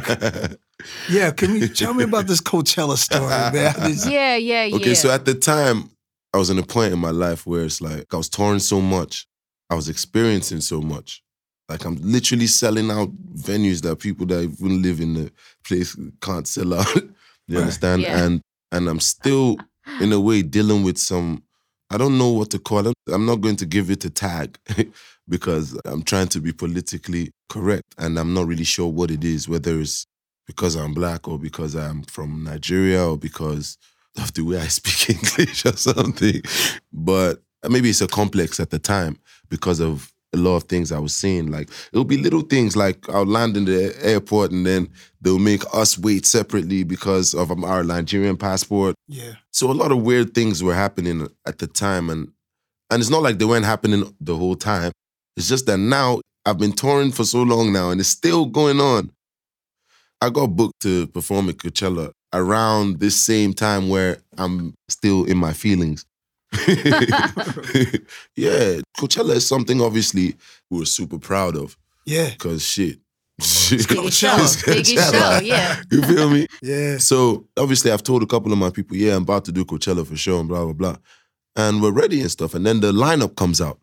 yeah. 1.11 1.31
Can 1.31 1.57
you 1.57 1.69
tell 1.69 1.95
me 1.95 2.05
about 2.05 2.27
this 2.27 2.41
Coachella 2.41 2.97
story, 2.97 3.29
man? 3.29 3.75
This- 3.81 4.07
Yeah, 4.11 4.37
yeah, 4.37 4.65
yeah. 4.65 4.77
Okay, 4.77 4.95
so 4.95 5.11
at 5.11 5.25
the 5.25 5.35
time, 5.35 5.91
I 6.33 6.39
was 6.39 6.51
in 6.51 6.59
a 6.59 6.63
point 6.63 6.93
in 6.93 6.99
my 6.99 7.11
life 7.11 7.47
where 7.47 7.65
it's 7.65 7.81
like 7.81 8.13
I 8.13 8.17
was 8.17 8.29
touring 8.29 8.59
so 8.59 8.81
much, 8.81 9.27
I 9.71 9.75
was 9.77 9.89
experiencing 9.89 10.61
so 10.61 10.81
much. 10.81 11.23
Like 11.69 11.85
I'm 11.87 11.97
literally 12.03 12.47
selling 12.47 12.91
out 12.91 13.11
venues 13.37 13.81
that 13.83 13.97
people 14.01 14.27
that 14.27 14.43
even 14.43 14.83
live 14.83 15.01
in 15.01 15.15
the 15.15 15.33
place 15.67 15.97
can't 16.21 16.47
sell 16.47 16.75
out. 16.75 16.95
you 16.97 17.57
Right. 17.57 17.61
understand? 17.61 18.03
Yeah. 18.03 18.23
And 18.25 18.43
and 18.73 18.89
I'm 18.89 19.01
still 19.01 19.57
in 20.01 20.13
a 20.13 20.21
way 20.21 20.43
dealing 20.43 20.83
with 20.83 20.99
some. 20.99 21.43
I 21.95 21.97
don't 21.97 22.19
know 22.19 22.31
what 22.31 22.51
to 22.51 22.59
call 22.59 22.89
it. 22.89 22.95
I'm 23.07 23.25
not 23.25 23.41
going 23.41 23.55
to 23.57 23.67
give 23.67 23.89
it 23.89 24.05
a 24.05 24.11
tag 24.11 24.59
because 25.29 25.79
I'm 25.85 26.03
trying 26.03 26.27
to 26.29 26.41
be 26.41 26.53
politically 26.53 27.31
correct, 27.49 27.95
and 27.99 28.19
I'm 28.19 28.35
not 28.35 28.49
really 28.49 28.65
sure 28.65 28.89
what 28.89 29.13
it 29.13 29.23
is. 29.23 29.49
Whether 29.49 29.79
it's 29.79 30.05
because 30.45 30.75
I'm 30.75 30.93
black 30.93 31.29
or 31.29 31.39
because 31.39 31.77
I'm 31.77 32.03
from 32.03 32.43
Nigeria 32.43 33.07
or 33.07 33.17
because 33.17 33.79
of 34.19 34.35
the 34.35 34.43
way 34.43 34.59
I 34.59 34.67
speak 34.67 35.09
English 35.39 35.65
or 35.67 35.77
something. 35.77 36.43
But 36.93 37.41
maybe 37.69 37.91
it's 37.91 38.01
a 38.01 38.09
complex 38.09 38.59
at 38.59 38.71
the 38.71 38.81
time 38.81 39.19
because 39.49 39.79
of 39.81 40.13
a 40.35 40.37
lot 40.37 40.57
of 40.57 40.65
things 40.65 40.93
I 40.93 40.99
was 40.99 41.15
seeing. 41.15 41.51
Like 41.51 41.71
it'll 41.93 42.05
be 42.05 42.19
little 42.19 42.43
things 42.43 42.77
like 42.77 43.09
I'll 43.09 43.25
land 43.25 43.57
in 43.57 43.65
the 43.65 43.97
airport 44.03 44.51
and 44.51 44.67
then 44.67 44.89
they'll 45.21 45.39
make 45.39 45.63
us 45.73 45.99
wait 45.99 46.27
separately 46.27 46.85
because 46.85 47.33
of 47.35 47.51
um, 47.51 47.65
our 47.65 47.83
Nigerian 47.83 48.37
passport. 48.37 48.95
yeah. 49.09 49.35
So 49.53 49.71
a 49.71 49.73
lot 49.73 49.93
of 49.93 50.03
weird 50.03 50.35
things 50.35 50.63
were 50.63 50.75
happening 50.75 51.29
at 51.47 51.59
the 51.59 51.67
time, 51.67 52.11
and 52.11 52.31
and 52.91 53.01
it's 53.01 53.11
not 53.11 53.23
like 53.23 53.39
they 53.39 53.45
weren't 53.45 53.65
happening 53.65 54.15
the 54.21 54.37
whole 54.37 54.57
time. 54.57 54.93
It's 55.37 55.49
just 55.49 55.67
that 55.67 55.79
now 55.79 56.21
I've 56.45 56.59
been 56.59 56.73
touring 56.73 57.13
for 57.13 57.25
so 57.25 57.43
long 57.43 57.73
now, 57.73 57.91
and 57.91 58.01
it's 58.01 58.11
still 58.11 58.47
going 58.47 58.81
on. 58.81 59.11
I 60.21 60.31
got 60.31 60.49
booked 60.49 60.81
to 60.83 61.07
perform 61.09 61.49
at 61.49 61.57
Coachella 61.57 62.13
around 62.33 62.99
this 62.99 63.19
same 63.19 63.53
time 63.53 63.89
where 63.89 64.19
I'm 64.37 64.75
still 64.89 65.25
in 65.25 65.37
my 65.37 65.53
feelings. 65.53 66.05
yeah, 68.37 68.81
Coachella 68.99 69.35
is 69.35 69.47
something 69.47 69.81
obviously 69.81 70.35
we 70.71 70.79
were 70.79 70.87
super 70.87 71.19
proud 71.19 71.57
of 71.57 71.77
Yeah. 72.07 72.31
because 72.31 72.63
shit. 72.67 72.99
Biggest 73.39 74.19
show, 74.19 74.37
It's 74.39 74.63
biggest 74.65 74.95
Coachella. 74.95 75.39
show, 75.41 75.45
yeah. 75.45 75.83
You 75.91 76.03
feel 76.03 76.31
me? 76.31 76.47
Yeah. 76.63 76.99
So 76.99 77.47
obviously, 77.59 77.91
I've 77.91 78.03
told 78.05 78.23
a 78.23 78.27
couple 78.27 78.53
of 78.53 78.59
my 78.59 78.71
people, 78.71 78.97
yeah, 78.97 79.17
I'm 79.17 79.23
about 79.23 79.45
to 79.47 79.53
do 79.53 79.65
Coachella 79.65 80.07
for 80.07 80.17
sure, 80.17 80.39
and 80.39 80.49
blah 80.49 80.63
blah 80.65 80.73
blah, 80.73 80.97
and 81.57 81.83
we're 81.83 81.91
ready 81.91 82.21
and 82.21 82.31
stuff. 82.31 82.55
And 82.55 82.65
then 82.65 82.81
the 82.81 82.93
lineup 82.93 83.35
comes 83.37 83.61
out. 83.61 83.81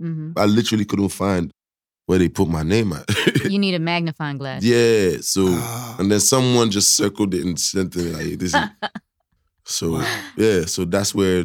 hmm 0.00 0.32
I 0.36 0.46
literally 0.46 0.86
couldn't 0.86 1.10
find 1.10 1.50
where 2.06 2.18
they 2.18 2.28
put 2.30 2.48
my 2.48 2.62
name 2.62 2.92
at. 2.94 3.04
You 3.50 3.58
need 3.60 3.74
a 3.74 3.78
magnifying 3.78 4.38
glass. 4.38 4.62
yeah. 4.64 5.18
So 5.20 5.44
Ah. 5.48 5.96
and 5.98 6.10
then 6.10 6.20
someone 6.20 6.70
just 6.70 6.96
circled 6.96 7.32
it 7.34 7.44
and 7.44 7.60
sent 7.60 7.94
it 7.96 8.12
like 8.12 8.38
this. 8.38 8.54
Is, 8.54 8.60
so 9.64 9.92
Wow. 9.92 10.18
yeah. 10.38 10.64
So 10.64 10.84
that's 10.86 11.14
where 11.14 11.44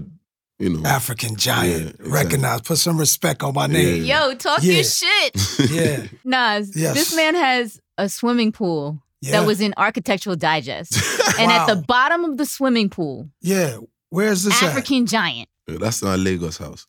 you 0.62 0.70
know. 0.70 0.88
African 0.88 1.36
Giant. 1.36 1.72
Yeah, 1.72 1.88
exactly. 1.90 2.10
Recognize. 2.12 2.62
Put 2.62 2.78
some 2.78 2.98
respect 2.98 3.44
on 3.44 3.54
my 3.54 3.68
name. 3.68 4.04
Yo, 4.06 4.34
talk 4.36 4.62
Yeah. 4.64 4.74
your 4.76 4.84
shit. 4.84 5.70
Yeah. 5.72 6.04
Nas, 6.24 6.76
Yes. 6.76 6.94
this 6.96 7.16
man 7.16 7.36
has 7.36 7.80
a 7.98 8.08
swimming 8.10 8.52
pool 8.52 9.02
Yeah. 9.22 9.32
that 9.42 9.48
was 9.48 9.60
in 9.62 9.74
Architectural 9.78 10.36
Digest. 10.36 10.94
And 11.40 11.52
at 11.52 11.66
the 11.68 11.78
bottom 11.88 12.24
of 12.26 12.38
the 12.38 12.46
swimming 12.46 12.90
pool, 12.90 13.30
Yeah. 13.42 13.78
Where's 14.10 14.44
this 14.44 14.62
African 14.62 15.06
giant. 15.06 15.48
Yeah, 15.68 15.78
that's 15.80 16.04
our 16.04 16.18
Lagos 16.18 16.58
house. 16.58 16.86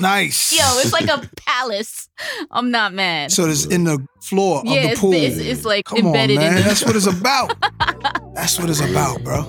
Nice. 0.00 0.52
Yo, 0.52 0.64
it's 0.80 0.92
like 0.92 1.08
a 1.08 1.28
palace. 1.36 2.08
I'm 2.50 2.70
not 2.70 2.92
mad. 2.94 3.32
So 3.32 3.46
it's 3.46 3.64
in 3.66 3.84
the 3.84 3.98
floor 4.22 4.62
yeah, 4.64 4.72
of 4.74 4.82
the 4.84 4.90
it's, 4.92 5.00
pool. 5.00 5.12
it's, 5.14 5.36
it's 5.36 5.64
like 5.64 5.84
Come 5.86 5.98
embedded 6.06 6.38
on, 6.38 6.44
man. 6.44 6.52
in 6.52 6.62
the 6.62 6.68
That's 6.68 6.84
what 6.84 6.96
it's 6.96 7.06
about. 7.06 7.54
That's 8.34 8.58
what 8.58 8.70
it's 8.70 8.80
about, 8.80 9.22
bro. 9.24 9.42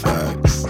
Facts. 0.00 0.64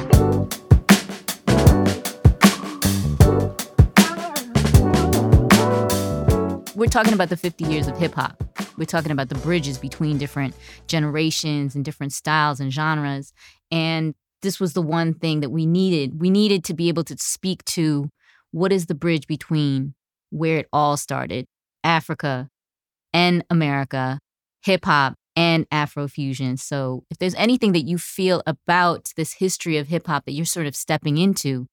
We're 6.75 6.87
talking 6.87 7.13
about 7.13 7.29
the 7.29 7.37
50 7.37 7.65
years 7.65 7.87
of 7.87 7.97
hip 7.97 8.15
hop. 8.15 8.43
We're 8.77 8.85
talking 8.85 9.13
about 9.13 9.29
the 9.29 9.37
bridges 9.37 9.79
between 9.79 10.19
different 10.19 10.57
generations 10.89 11.77
and 11.77 11.85
different 11.85 12.13
styles 12.13 12.59
and 12.59 12.73
genres. 12.73 13.33
And 13.71 14.15
this 14.43 14.59
was 14.59 14.73
the 14.73 14.83
one 14.83 15.15
thing 15.15 15.39
that 15.41 15.51
we 15.51 15.67
needed. 15.67 16.21
We 16.21 16.31
needed 16.31 16.65
to 16.65 16.75
be 16.75 16.89
able 16.89 17.05
to 17.05 17.17
speak 17.17 17.65
to 17.67 18.11
what 18.51 18.73
is 18.73 18.87
the 18.87 18.95
bridge 18.95 19.29
between 19.29 19.95
where 20.31 20.59
it 20.59 20.69
all 20.73 20.97
started 20.97 21.47
Africa 21.85 22.49
and 23.13 23.45
America, 23.51 24.19
hip 24.63 24.85
hop 24.85 25.15
and 25.37 25.69
Afrofusion. 25.71 26.59
So, 26.59 27.05
if 27.09 27.19
there's 27.19 27.35
anything 27.37 27.71
that 27.73 27.87
you 27.87 27.99
feel 27.99 28.43
about 28.47 29.13
this 29.17 29.35
history 29.35 29.77
of 29.79 29.89
hip 29.89 30.09
hop 30.09 30.25
that 30.25 30.33
you're 30.33 30.45
sort 30.45 30.67
of 30.67 30.75
stepping 30.75 31.19
into, 31.19 31.69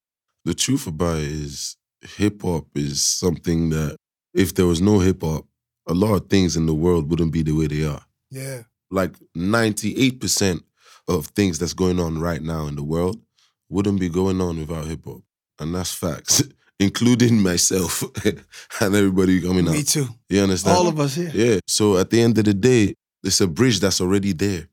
The 0.46 0.54
truth 0.54 0.86
about 0.86 1.18
it 1.18 1.24
is 1.24 1.78
hip 2.02 2.44
hop 2.44 2.68
is 2.76 3.02
something 3.02 3.70
that 3.72 3.98
if 4.34 4.56
there 4.56 4.66
was 4.66 4.82
no 4.82 5.00
hip 5.00 5.22
hop, 5.22 5.46
a 5.88 5.94
lot 5.94 6.14
of 6.14 6.30
things 6.30 6.56
in 6.56 6.66
the 6.66 6.74
world 6.74 7.10
wouldn't 7.10 7.34
be 7.34 7.44
the 7.44 7.54
way 7.54 7.68
they 7.68 7.86
are. 7.86 8.02
Yeah. 8.30 8.64
Like 8.90 9.14
98% 9.36 10.64
of 11.08 11.28
things 11.28 11.60
that's 11.60 11.74
going 11.74 12.00
on 12.00 12.20
right 12.20 12.42
now 12.42 12.68
in 12.68 12.76
the 12.76 12.84
world 12.84 13.22
wouldn't 13.70 14.00
be 14.00 14.10
going 14.10 14.42
on 14.42 14.60
without 14.60 14.86
hip 14.86 15.06
hop. 15.06 15.22
And 15.60 15.76
that's 15.76 15.94
facts, 15.94 16.44
including 16.80 17.42
myself 17.42 18.04
and 18.26 18.96
everybody 18.96 19.42
coming 19.42 19.68
out. 19.68 19.74
Me 19.74 19.84
too. 19.84 20.08
You 20.30 20.42
understand? 20.42 20.78
All 20.78 20.88
of 20.88 21.00
us 21.00 21.16
here. 21.16 21.32
Yeah. 21.34 21.60
So 21.68 21.98
at 21.98 22.10
the 22.10 22.22
end 22.22 22.38
of 22.38 22.46
the 22.46 22.54
day, 22.54 22.96
it's 23.24 23.42
a 23.42 23.48
bridge 23.48 23.80
that's 23.80 24.02
already 24.02 24.34
there. 24.34 24.68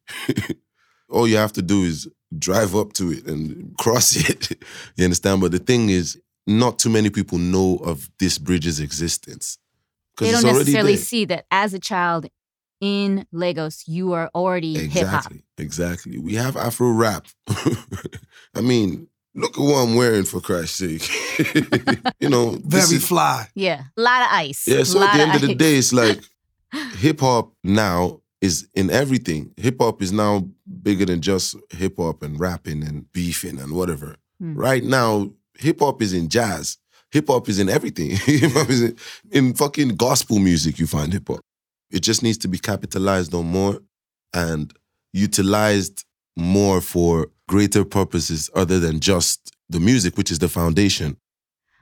All 1.10 1.28
you 1.28 1.36
have 1.36 1.52
to 1.54 1.62
do 1.62 1.82
is 1.82 2.08
drive 2.38 2.74
up 2.76 2.92
to 2.94 3.10
it 3.12 3.26
and 3.26 3.74
cross 3.78 4.16
it. 4.16 4.50
you 4.96 5.04
understand? 5.04 5.40
But 5.40 5.52
the 5.52 5.58
thing 5.58 5.88
is, 5.90 6.20
not 6.48 6.78
too 6.78 6.88
many 6.88 7.10
people 7.10 7.38
know 7.38 7.76
of 7.84 8.08
this 8.18 8.38
bridge's 8.38 8.80
existence. 8.80 9.58
they 10.16 10.30
it's 10.30 10.42
don't 10.42 10.54
necessarily 10.54 10.94
there. 10.96 11.04
see 11.04 11.24
that 11.26 11.44
as 11.50 11.74
a 11.74 11.78
child 11.78 12.26
in 12.80 13.26
Lagos, 13.32 13.86
you 13.86 14.12
are 14.14 14.30
already 14.34 14.74
hip 14.88 15.06
hop. 15.08 15.26
Exactly. 15.26 15.42
Exactly. 15.58 16.18
We 16.18 16.34
have 16.36 16.56
Afro 16.56 16.90
rap. 16.90 17.26
I 18.54 18.60
mean, 18.62 19.08
look 19.34 19.58
at 19.58 19.62
what 19.62 19.82
I'm 19.82 19.94
wearing 19.94 20.24
for 20.24 20.40
Christ's 20.40 20.78
sake. 20.78 22.14
you 22.20 22.28
know, 22.30 22.58
Very 22.64 22.82
is- 22.96 23.06
fly. 23.06 23.48
Yeah, 23.54 23.82
a 23.96 24.00
lot 24.00 24.22
of 24.22 24.28
ice. 24.30 24.66
Yeah, 24.66 24.84
so 24.84 25.02
at 25.02 25.14
the 25.14 25.22
end 25.22 25.34
of 25.34 25.40
the 25.42 25.54
day, 25.54 25.74
it's 25.76 25.92
like 25.92 26.20
hip 26.96 27.20
hop 27.20 27.52
now 27.62 28.20
is 28.40 28.68
in 28.74 28.88
everything. 28.90 29.52
Hip 29.56 29.76
hop 29.80 30.00
is 30.00 30.12
now 30.12 30.48
bigger 30.82 31.04
than 31.04 31.20
just 31.20 31.56
hip 31.70 31.96
hop 31.98 32.22
and 32.22 32.40
rapping 32.40 32.82
and 32.84 33.12
beefing 33.12 33.58
and 33.58 33.72
whatever. 33.72 34.16
Hmm. 34.40 34.54
Right 34.54 34.84
now, 34.84 35.32
hip 35.58 35.80
hop 35.80 36.00
is 36.02 36.12
in 36.12 36.28
jazz. 36.28 36.78
Hip 37.10 37.28
hop 37.28 37.48
is 37.48 37.58
in 37.58 37.68
everything. 37.68 38.10
hip 38.16 38.52
hop 38.52 38.70
is 38.70 38.82
in, 38.82 38.96
in 39.30 39.54
fucking 39.54 39.96
gospel 39.96 40.38
music. 40.38 40.78
You 40.78 40.86
find 40.86 41.12
hip 41.12 41.28
hop. 41.28 41.40
It 41.90 42.00
just 42.00 42.22
needs 42.22 42.38
to 42.38 42.48
be 42.48 42.58
capitalized 42.58 43.34
on 43.34 43.46
more 43.46 43.80
and 44.34 44.72
utilized 45.12 46.04
more 46.36 46.80
for 46.80 47.28
greater 47.48 47.84
purposes 47.84 48.50
other 48.54 48.78
than 48.78 49.00
just 49.00 49.50
the 49.68 49.80
music, 49.80 50.16
which 50.16 50.30
is 50.30 50.38
the 50.38 50.48
foundation. 50.48 51.16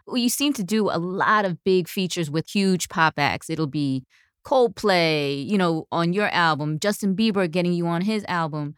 Well, 0.06 0.16
you 0.16 0.28
seem 0.28 0.52
to 0.54 0.62
do 0.64 0.88
a 0.88 0.98
lot 0.98 1.44
of 1.44 1.62
big 1.64 1.88
features 1.88 2.30
with 2.30 2.48
huge 2.48 2.88
pop 2.88 3.14
acts. 3.18 3.50
It'll 3.50 3.66
be 3.66 4.04
Coldplay, 4.46 5.44
you 5.44 5.58
know, 5.58 5.88
on 5.90 6.12
your 6.12 6.28
album, 6.28 6.78
Justin 6.78 7.16
Bieber 7.16 7.50
getting 7.50 7.72
you 7.72 7.88
on 7.88 8.02
his 8.02 8.24
album. 8.28 8.76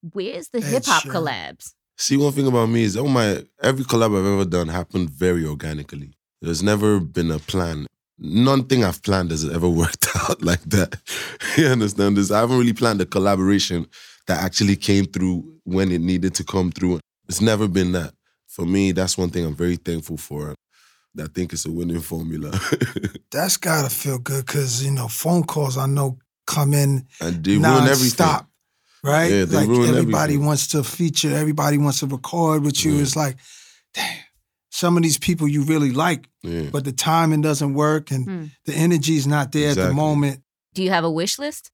Where's 0.00 0.48
the 0.48 0.62
hip 0.62 0.86
hop 0.86 1.02
Sheeran. 1.02 1.12
collabs? 1.12 1.74
See, 2.00 2.16
one 2.16 2.32
thing 2.32 2.46
about 2.46 2.70
me 2.70 2.84
is, 2.84 2.96
oh 2.96 3.06
my, 3.06 3.44
every 3.62 3.84
collab 3.84 4.18
I've 4.18 4.24
ever 4.24 4.46
done 4.46 4.68
happened 4.68 5.10
very 5.10 5.44
organically. 5.44 6.14
There's 6.40 6.62
never 6.62 6.98
been 6.98 7.30
a 7.30 7.38
plan. 7.38 7.86
Nothing 8.18 8.84
I've 8.84 9.02
planned 9.02 9.30
has 9.32 9.46
ever 9.46 9.68
worked 9.82 10.08
out 10.16 10.40
like 10.42 10.62
that. 10.62 10.98
you 11.58 11.66
understand 11.66 12.16
this? 12.16 12.30
I 12.30 12.40
haven't 12.40 12.56
really 12.58 12.72
planned 12.72 13.02
a 13.02 13.04
collaboration 13.06 13.86
that 14.26 14.42
actually 14.42 14.76
came 14.76 15.04
through 15.04 15.60
when 15.64 15.92
it 15.92 16.00
needed 16.00 16.34
to 16.36 16.44
come 16.44 16.72
through. 16.72 17.00
It's 17.28 17.42
never 17.42 17.68
been 17.68 17.92
that. 17.92 18.14
For 18.46 18.64
me, 18.64 18.92
that's 18.92 19.18
one 19.18 19.28
thing 19.28 19.44
I'm 19.44 19.54
very 19.54 19.76
thankful 19.76 20.16
for. 20.16 20.54
I 21.18 21.26
think 21.26 21.52
it's 21.52 21.66
a 21.66 21.70
winning 21.70 22.00
formula. 22.00 22.50
That's 23.30 23.56
gotta 23.56 23.90
feel 23.90 24.18
good 24.18 24.46
because 24.46 24.84
you 24.84 24.92
know 24.92 25.08
phone 25.08 25.42
calls 25.42 25.76
I 25.76 25.86
know 25.86 26.18
come 26.46 26.72
in 26.72 27.06
and 27.20 27.44
they 27.44 27.56
ruin 27.56 27.64
everything. 27.64 28.26
non-stop, 28.26 28.49
right? 29.04 29.30
Yeah, 29.30 29.44
they 29.44 29.56
like 29.56 29.68
ruin 29.68 29.88
everybody 29.90 30.34
everything. 30.34 30.46
wants 30.46 30.66
to 30.68 30.84
feature, 30.84 31.34
everybody 31.34 31.78
wants 31.78 32.00
to 32.00 32.06
record 32.06 32.64
with 32.64 32.84
you. 32.84 32.92
Yeah. 32.92 33.02
It's 33.02 33.16
like, 33.16 33.36
damn, 33.94 34.16
some 34.70 34.96
of 34.96 35.02
these 35.02 35.18
people 35.18 35.48
you 35.48 35.62
really 35.62 35.90
like, 35.92 36.28
Yeah. 36.42 36.68
but 36.70 36.84
the 36.84 36.92
timing 36.92 37.40
doesn't 37.42 37.74
work 37.74 38.10
and 38.10 38.24
Hmm. 38.24 38.44
the 38.66 38.74
energy's 38.74 39.26
not 39.26 39.52
there 39.52 39.70
at 39.70 39.76
the 39.76 39.92
moment. 39.92 40.42
Do 40.74 40.82
you 40.82 40.90
have 40.90 41.04
a 41.04 41.10
wish 41.10 41.38
list? 41.38 41.70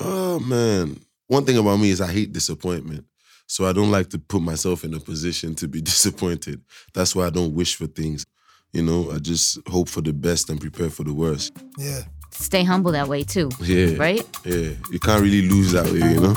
Oh 0.00 0.38
man. 0.40 1.00
One 1.28 1.44
thing 1.44 1.56
about 1.58 1.78
me 1.78 1.90
is 1.90 2.00
I 2.00 2.10
hate 2.12 2.32
disappointment. 2.32 3.04
So 3.46 3.66
I 3.66 3.72
don't 3.72 3.90
like 3.90 4.10
to 4.10 4.18
put 4.18 4.42
myself 4.42 4.84
in 4.84 4.94
a 4.94 5.00
position 5.00 5.54
to 5.56 5.68
be 5.68 5.80
disappointed. 5.92 6.60
That's 6.94 7.14
why 7.16 7.26
I 7.26 7.30
don't 7.30 7.54
wish 7.54 7.74
for 7.76 7.86
things. 7.86 8.24
You 8.72 8.82
know, 8.82 9.10
I 9.10 9.18
just 9.18 9.58
hope 9.68 9.88
for 9.88 10.00
the 10.00 10.12
best 10.12 10.48
and 10.50 10.60
prepare 10.60 10.90
for 10.90 11.02
the 11.04 11.12
worst. 11.12 11.52
Yeah. 11.76 12.02
Stay 12.30 12.64
humble 12.64 12.92
that 12.92 13.08
way 13.08 13.22
too. 13.22 13.50
Yeah. 13.60 13.96
Right? 13.96 14.26
Yeah. 14.44 14.70
You 14.90 14.98
can't 15.00 15.22
really 15.22 15.42
lose 15.48 15.72
that 15.72 15.86
way, 15.86 15.98
you 15.98 16.20
know? 16.20 16.34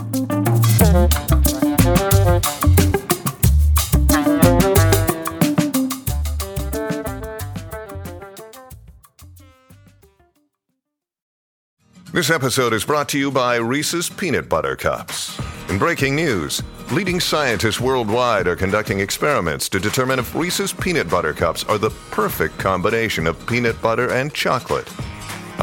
This 12.11 12.29
episode 12.29 12.73
is 12.73 12.85
brought 12.85 13.09
to 13.09 13.17
you 13.17 13.31
by 13.31 13.55
Reese's 13.55 14.07
Peanut 14.07 14.47
Butter 14.47 14.75
Cups. 14.75 15.39
In 15.69 15.79
breaking 15.79 16.15
news, 16.15 16.61
leading 16.91 17.19
scientists 17.19 17.79
worldwide 17.79 18.47
are 18.47 18.55
conducting 18.55 18.99
experiments 18.99 19.67
to 19.69 19.79
determine 19.79 20.19
if 20.19 20.35
Reese's 20.35 20.71
Peanut 20.71 21.09
Butter 21.09 21.33
Cups 21.33 21.63
are 21.63 21.79
the 21.79 21.89
perfect 22.11 22.59
combination 22.59 23.25
of 23.25 23.43
peanut 23.47 23.81
butter 23.81 24.11
and 24.11 24.31
chocolate. 24.31 24.87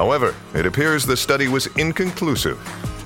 However, 0.00 0.34
it 0.54 0.64
appears 0.64 1.04
the 1.04 1.14
study 1.14 1.46
was 1.46 1.66
inconclusive, 1.76 2.58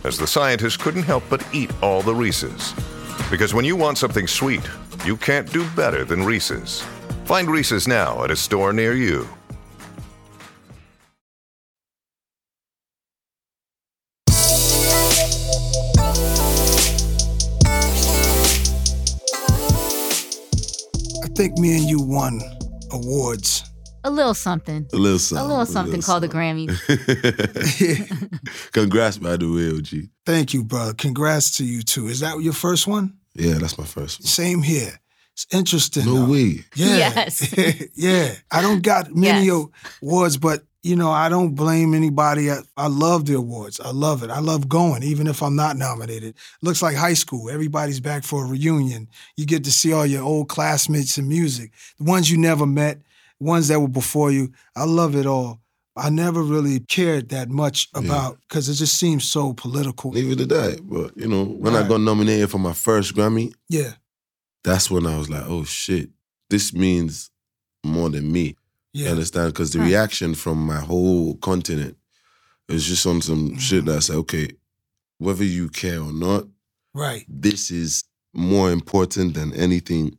as 0.07 0.17
the 0.17 0.29
scientists 0.29 0.77
couldn't 0.77 1.03
help 1.03 1.25
but 1.29 1.45
eat 1.53 1.73
all 1.83 2.03
the 2.03 2.15
Reese's. 2.15 2.73
Because 3.33 3.53
when 3.53 3.65
you 3.65 3.75
want 3.75 3.99
something 3.99 4.29
sweet, 4.29 4.63
you 5.05 5.17
can't 5.17 5.53
do 5.53 5.69
better 5.71 6.05
than 6.05 6.23
Reese's. 6.23 6.83
Find 7.25 7.51
Reese's 7.51 7.89
now 7.89 8.23
at 8.23 8.31
a 8.31 8.37
store 8.37 8.73
near 8.73 8.95
you. 8.95 9.29
I 21.25 21.29
think 21.35 21.59
me 21.59 21.77
and 21.77 21.91
you 21.91 22.01
won 22.01 22.41
awards. 22.93 23.74
A 24.07 24.11
little 24.11 24.35
something. 24.35 24.87
A 24.93 24.97
little 24.97 25.19
something. 25.19 25.45
A 25.45 25.49
little 25.49 25.67
something 25.67 26.03
called 26.03 26.23
the 26.23 26.29
Grammys. 26.29 26.79
Congrats, 28.73 29.19
by 29.19 29.37
the 29.37 29.51
way, 29.51 29.71
OG. 29.71 30.09
Thank 30.27 30.53
you, 30.55 30.63
brother. 30.65 30.93
Congrats 30.95 31.57
to 31.57 31.65
you 31.65 31.83
too. 31.83 32.09
Is 32.09 32.21
that 32.21 32.39
your 32.41 32.53
first 32.53 32.87
one? 32.87 33.15
Yeah, 33.35 33.55
that's 33.55 33.79
my 33.79 33.85
first 33.85 34.21
one. 34.21 34.27
Same 34.27 34.63
here. 34.63 35.01
It's 35.33 35.47
interesting. 35.51 36.05
No 36.05 36.27
though. 36.27 36.33
way. 36.33 36.65
Yeah. 36.77 36.97
Yes. 36.97 37.55
yeah. 37.97 38.35
I 38.53 38.63
don't 38.63 38.83
got 38.83 39.15
many 39.15 39.47
Yes. 39.47 39.67
awards, 40.03 40.37
but 40.37 40.63
you 40.83 40.97
know, 40.97 41.11
I 41.11 41.31
don't 41.31 41.55
blame 41.55 41.95
anybody. 41.95 42.51
I, 42.51 42.59
I 42.77 42.89
love 42.89 43.25
the 43.25 43.35
awards. 43.35 43.81
I 43.81 43.91
love 43.91 44.23
it. 44.23 44.29
I 44.31 44.41
love 44.41 44.69
going, 44.69 45.03
even 45.03 45.27
if 45.27 45.43
I'm 45.43 45.57
not 45.57 45.79
nominated. 45.79 46.35
Looks 46.61 46.83
like 46.83 46.95
high 46.95 47.15
school. 47.15 47.49
Everybody's 47.49 48.01
back 48.01 48.23
for 48.23 48.45
a 48.45 48.49
reunion. 48.49 49.09
You 49.39 49.47
get 49.47 49.65
to 49.65 49.73
see 49.73 49.95
all 49.95 50.05
your 50.05 50.23
old 50.23 50.51
classmates 50.51 51.17
in 51.17 51.27
music, 51.27 51.73
the 51.99 52.05
ones 52.05 52.31
you 52.31 52.37
never 52.37 52.67
met, 52.67 52.99
ones 53.41 53.69
that 53.69 53.81
were 53.81 53.88
before 53.88 54.31
you. 54.31 54.53
I 54.76 54.85
love 54.85 55.14
it 55.17 55.26
all. 55.26 55.61
I 55.97 56.11
never 56.11 56.43
really 56.43 56.81
cared 56.81 57.29
that 57.29 57.49
much 57.50 57.88
about 57.95 58.38
because 58.49 58.69
it 58.69 58.75
just 58.75 58.99
seems 58.99 59.25
so 59.31 59.53
political. 59.55 60.12
Neither 60.12 60.35
did 60.35 60.53
I. 60.53 60.76
But, 60.83 61.17
you 61.17 61.29
know, 61.29 61.45
when 61.45 61.76
I 61.76 61.87
got 61.87 62.00
nominated 62.00 62.50
for 62.50 62.59
my 62.59 62.73
first 62.73 63.14
Grammy, 63.14 63.53
Yeah. 63.69 63.93
that's 64.64 64.91
when 64.91 65.07
I 65.07 65.17
was 65.17 65.31
like, 65.31 65.45
oh 65.47 65.62
shit, 65.64 66.11
this 66.50 66.73
means 66.73 67.31
more 67.85 68.11
than 68.11 68.31
me. 68.33 68.57
You 68.93 69.05
Yeah. 69.05 69.11
understand? 69.12 69.53
Because 69.53 69.71
the 69.71 69.79
Huh. 69.79 69.85
reaction 69.87 70.35
from 70.35 70.67
my 70.67 70.81
whole 70.81 71.37
continent 71.37 71.97
is 72.69 72.85
just 72.87 73.07
on 73.07 73.21
some 73.23 73.50
Mm-hmm. 73.50 73.59
shit 73.59 73.85
that's 73.85 74.09
like, 74.09 74.19
okay, 74.19 74.49
whether 75.19 75.45
you 75.45 75.69
care 75.69 76.00
or 76.00 76.12
not, 76.12 76.47
Right. 76.93 77.25
this 77.29 77.71
is 77.71 78.03
more 78.33 78.73
important 78.73 79.35
than 79.35 79.53
anything 79.53 80.19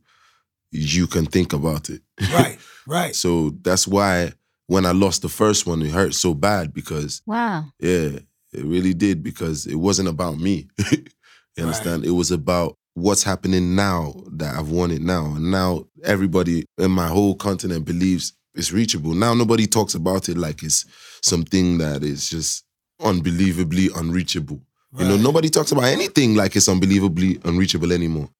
you 0.76 1.06
can 1.06 1.26
think 1.26 1.52
about 1.52 1.90
it. 1.90 2.02
Right. 2.32 2.58
Right. 2.88 3.16
so 3.16 3.50
that's 3.62 3.88
why 3.88 4.32
when 4.68 4.86
I 4.86 4.92
lost 4.92 5.22
the 5.22 5.28
first 5.28 5.66
one, 5.66 5.82
it 5.82 5.90
hurt 5.90 6.14
so 6.14 6.34
bad 6.34 6.72
because 6.72 7.20
Wow. 7.26 7.64
yeah, 7.80 8.20
it 8.52 8.64
really 8.64 8.94
did 8.94 9.24
because 9.24 9.66
it 9.66 9.74
wasn't 9.74 10.08
about 10.08 10.38
me. 10.38 10.68
you 10.92 11.64
understand? 11.64 12.04
It 12.04 12.12
was 12.12 12.30
about 12.30 12.76
what's 12.94 13.24
happening 13.24 13.74
now 13.74 14.14
that 14.30 14.54
I've 14.56 14.70
won 14.70 14.92
it 14.92 15.02
now. 15.02 15.24
And 15.34 15.50
now 15.50 15.86
everybody 16.04 16.64
in 16.78 16.92
my 16.92 17.08
whole 17.08 17.34
continent 17.34 17.84
believes 17.84 18.34
it's 18.54 18.70
reachable. 18.70 19.14
Now 19.14 19.34
nobody 19.34 19.66
talks 19.66 19.94
about 19.96 20.28
it 20.28 20.36
like 20.38 20.62
it's 20.62 20.84
something 21.22 21.78
that 21.78 22.04
is 22.04 22.30
just 22.30 22.64
unbelievably 23.00 23.88
unreachable. 23.96 24.60
You 24.98 25.06
know, 25.06 25.16
nobody 25.16 25.50
talks 25.50 25.72
about 25.72 25.84
anything 25.84 26.36
like 26.36 26.56
it's 26.56 26.68
unbelievably 26.68 27.40
unreachable 27.44 27.92
anymore. 27.92 28.30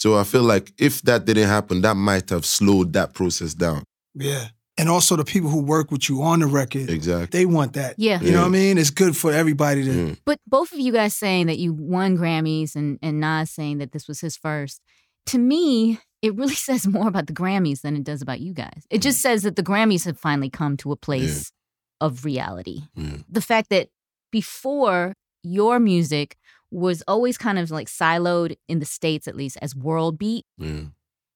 So 0.00 0.16
I 0.16 0.24
feel 0.24 0.42
like 0.42 0.72
if 0.78 1.02
that 1.02 1.26
didn't 1.26 1.48
happen, 1.48 1.82
that 1.82 1.94
might 1.94 2.30
have 2.30 2.46
slowed 2.46 2.94
that 2.94 3.12
process 3.12 3.52
down. 3.52 3.84
Yeah. 4.14 4.48
And 4.78 4.88
also 4.88 5.14
the 5.14 5.26
people 5.26 5.50
who 5.50 5.60
work 5.60 5.90
with 5.90 6.08
you 6.08 6.22
on 6.22 6.40
the 6.40 6.46
record, 6.46 6.88
Exactly. 6.88 7.38
they 7.38 7.44
want 7.44 7.74
that. 7.74 7.96
Yeah. 7.98 8.18
You 8.22 8.32
know 8.32 8.40
what 8.40 8.46
I 8.46 8.50
mean? 8.50 8.78
It's 8.78 8.88
good 8.88 9.14
for 9.14 9.30
everybody 9.30 9.84
to 9.84 9.92
Yeah. 9.92 10.14
But 10.24 10.38
both 10.46 10.72
of 10.72 10.78
you 10.78 10.90
guys 10.90 11.14
saying 11.14 11.48
that 11.48 11.58
you 11.58 11.74
won 11.74 12.16
Grammys 12.16 12.74
and, 12.74 12.98
and 13.02 13.20
Nas 13.20 13.50
saying 13.50 13.76
that 13.78 13.92
this 13.92 14.08
was 14.08 14.20
his 14.20 14.38
first, 14.38 14.80
to 15.26 15.38
me, 15.38 16.00
it 16.22 16.34
really 16.34 16.54
says 16.68 16.86
more 16.86 17.08
about 17.08 17.26
the 17.26 17.34
Grammys 17.34 17.82
than 17.82 17.94
it 17.94 18.04
does 18.04 18.22
about 18.22 18.40
you 18.40 18.54
guys. 18.54 18.86
It 18.88 19.02
just 19.02 19.18
mm. 19.18 19.22
says 19.22 19.42
that 19.42 19.56
the 19.56 19.62
Grammys 19.62 20.06
have 20.06 20.18
finally 20.18 20.48
come 20.48 20.78
to 20.78 20.92
a 20.92 20.96
place 20.96 21.52
of 22.00 22.24
reality. 22.24 22.84
Yeah. 22.94 23.18
The 23.28 23.42
fact 23.42 23.68
that 23.68 23.90
before 24.32 25.12
your 25.42 25.78
music 25.78 26.38
was 26.70 27.02
always 27.08 27.36
kind 27.38 27.58
of 27.58 27.70
like 27.70 27.88
siloed 27.88 28.56
in 28.68 28.78
the 28.78 28.86
States, 28.86 29.26
at 29.28 29.36
least 29.36 29.56
as 29.62 29.74
world 29.74 30.18
beat, 30.18 30.44
Yeah. 30.58 30.84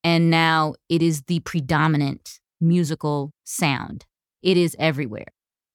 and 0.03 0.31
now 0.31 0.75
it 0.89 1.03
is 1.03 1.23
the 1.23 1.41
predominant 1.41 2.39
musical 2.61 3.33
sound. 3.45 4.07
It 4.43 4.57
is 4.57 4.77
everywhere. 4.79 5.27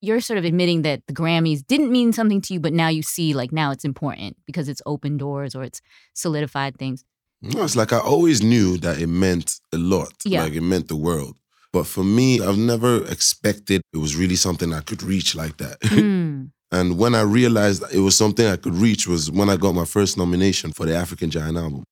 You're 0.01 0.21
sort 0.21 0.37
of 0.39 0.45
admitting 0.45 0.83
that 0.83 1.01
the 1.07 1.13
Grammys 1.13 1.61
didn't 1.65 1.91
mean 1.91 2.13
something 2.13 2.39
to 2.41 2.53
you, 2.53 2.59
but 2.61 2.71
now 2.71 2.87
you 2.87 3.01
see 3.03 3.33
like 3.33 3.51
now 3.51 3.71
it's 3.71 3.83
important 3.83 4.37
because 4.45 4.69
it's 4.69 4.81
opened 4.85 5.19
doors 5.19 5.55
or 5.55 5.63
it's 5.63 5.81
solidified 6.13 6.77
things. 6.77 7.03
No, 7.41 7.63
it's 7.63 7.75
like 7.75 7.91
I 7.91 7.99
always 7.99 8.41
knew 8.41 8.77
that 8.77 8.99
it 9.01 9.07
meant 9.07 9.59
a 9.73 9.77
lot. 9.77 10.13
Yeah. 10.25 10.43
Like 10.43 10.53
it 10.53 10.61
meant 10.61 10.87
the 10.87 10.95
world. 10.95 11.35
But 11.73 11.85
for 11.85 12.03
me, 12.03 12.39
I've 12.41 12.57
never 12.57 13.05
expected 13.07 13.81
it 13.93 13.97
was 13.97 14.15
really 14.15 14.35
something 14.35 14.73
I 14.73 14.81
could 14.81 15.03
reach 15.03 15.35
like 15.35 15.57
that. 15.57 15.79
Mm. 15.89 16.51
And 16.71 16.97
when 16.97 17.15
I 17.15 17.21
realized 17.21 17.83
it 17.91 17.99
was 17.99 18.15
something 18.15 18.45
I 18.45 18.57
could 18.57 18.75
reach 18.75 19.07
was 19.07 19.31
when 19.31 19.49
I 19.49 19.57
got 19.57 19.73
my 19.73 19.85
first 19.85 20.17
nomination 20.17 20.71
for 20.71 20.85
the 20.85 20.95
African 20.95 21.31
Giant 21.31 21.57
album. 21.57 21.83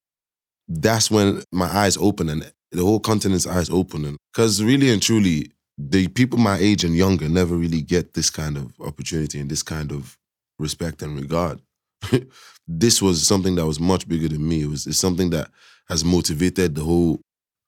That's 0.67 1.09
when 1.09 1.43
my 1.51 1.65
eyes 1.65 1.97
opened 1.97 2.29
and 2.29 2.51
the 2.71 2.83
whole 2.83 2.99
continent's 2.99 3.47
eyes 3.47 3.69
opened. 3.69 4.17
Because 4.31 4.63
really 4.63 4.91
and 4.91 5.01
truly, 5.01 5.51
the 5.77 6.07
people 6.09 6.37
my 6.37 6.57
age 6.57 6.83
and 6.83 6.95
younger 6.95 7.27
never 7.29 7.55
really 7.55 7.81
get 7.81 8.13
this 8.13 8.29
kind 8.29 8.57
of 8.57 8.73
opportunity 8.79 9.39
and 9.39 9.49
this 9.49 9.63
kind 9.63 9.91
of 9.91 10.17
respect 10.59 11.01
and 11.01 11.19
regard. 11.19 11.61
this 12.67 13.01
was 13.01 13.25
something 13.25 13.55
that 13.55 13.65
was 13.65 13.79
much 13.79 14.07
bigger 14.07 14.27
than 14.27 14.47
me. 14.47 14.63
It 14.63 14.69
was 14.69 14.85
it's 14.85 14.99
something 14.99 15.31
that 15.31 15.49
has 15.87 16.03
motivated 16.03 16.75
the 16.75 16.83
whole 16.83 17.21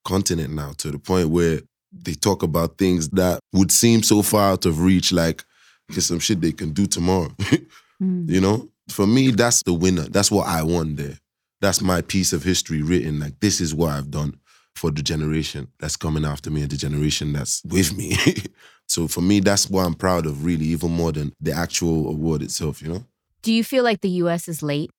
continent 0.05 0.53
now 0.53 0.73
to 0.77 0.91
the 0.91 0.99
point 0.99 1.29
where 1.29 1.61
they 1.91 2.13
talk 2.13 2.43
about 2.43 2.77
things 2.77 3.09
that 3.09 3.39
would 3.53 3.71
seem 3.71 4.03
so 4.03 4.21
far 4.21 4.51
out 4.51 4.65
of 4.65 4.81
reach, 4.81 5.11
like 5.11 5.43
get 5.91 6.01
some 6.01 6.19
shit 6.19 6.41
they 6.41 6.51
can 6.51 6.71
do 6.71 6.85
tomorrow. 6.87 7.29
Mm. 8.01 8.29
you 8.29 8.39
know, 8.39 8.69
for 8.89 9.05
me, 9.05 9.29
that's 9.31 9.61
the 9.63 9.73
winner. 9.73 10.03
That's 10.03 10.31
what 10.31 10.47
I 10.47 10.63
won 10.63 10.95
there. 10.95 11.19
That's 11.59 11.81
my 11.81 12.01
piece 12.01 12.31
of 12.31 12.43
history 12.43 12.81
written. 12.81 13.19
Like 13.19 13.37
this 13.41 13.59
is 13.59 13.75
what 13.75 13.91
I've 13.91 14.09
done 14.09 14.39
for 14.73 14.89
the 14.89 15.01
generation 15.03 15.67
that's 15.81 15.97
coming 15.97 16.23
after 16.23 16.49
me 16.49 16.61
and 16.61 16.71
the 16.71 16.77
generation 16.77 17.33
that's 17.33 17.61
with 17.65 17.97
me. 17.97 18.15
so 18.87 19.09
for 19.09 19.19
me, 19.19 19.41
that's 19.41 19.69
what 19.69 19.85
I'm 19.85 19.95
proud 19.95 20.25
of, 20.25 20.45
really, 20.45 20.63
even 20.67 20.91
more 20.91 21.11
than 21.11 21.33
the 21.41 21.51
actual 21.51 22.07
award 22.07 22.41
itself. 22.41 22.81
You 22.81 22.87
know, 22.87 23.05
Do 23.41 23.51
you 23.51 23.65
feel 23.65 23.83
like 23.83 23.99
the 23.99 24.11
US 24.23 24.47
is 24.47 24.63
late? 24.63 24.91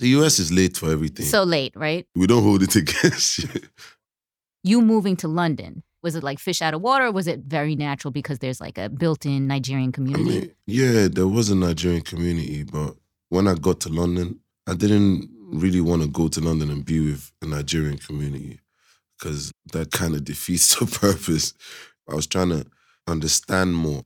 the 0.00 0.08
US 0.18 0.40
is 0.40 0.50
late 0.52 0.76
for 0.76 0.90
everything. 0.90 1.26
So 1.26 1.44
late, 1.44 1.74
right? 1.76 2.08
we 2.16 2.26
don't 2.26 2.42
hold 2.42 2.64
it 2.64 2.74
against 2.82 3.38
you. 3.38 3.48
You 4.64 4.80
moving 4.82 5.14
to 5.18 5.28
London. 5.28 5.84
Was 6.02 6.14
it 6.14 6.22
like 6.22 6.38
fish 6.38 6.62
out 6.62 6.74
of 6.74 6.80
water? 6.80 7.06
Or 7.06 7.12
was 7.12 7.26
it 7.26 7.40
very 7.40 7.74
natural 7.74 8.12
because 8.12 8.38
there's 8.38 8.60
like 8.60 8.78
a 8.78 8.88
built-in 8.88 9.46
Nigerian 9.46 9.90
I 9.90 9.92
community? 9.92 10.24
mean, 10.24 10.50
yeah, 10.66 11.08
there 11.08 11.28
was 11.28 11.50
a 11.50 11.56
Nigerian 11.56 12.02
community, 12.02 12.62
but 12.64 12.94
when 13.28 13.48
I 13.48 13.54
got 13.54 13.80
to 13.80 13.88
London, 13.88 14.40
I 14.66 14.74
didn't 14.74 15.28
really 15.50 15.80
want 15.80 16.02
to 16.02 16.08
go 16.08 16.28
to 16.28 16.40
London 16.40 16.70
and 16.70 16.84
be 16.84 17.00
with 17.00 17.32
a 17.42 17.46
Nigerian 17.46 17.98
community 17.98 18.60
because 19.18 19.52
that 19.72 19.90
kind 19.90 20.14
of 20.14 20.24
defeats 20.32 20.78
the 20.78 20.86
purpose. 20.86 21.54
I 22.08 22.14
was 22.14 22.26
trying 22.26 22.50
to 22.50 22.66
understand 23.06 23.74
more, 23.74 24.04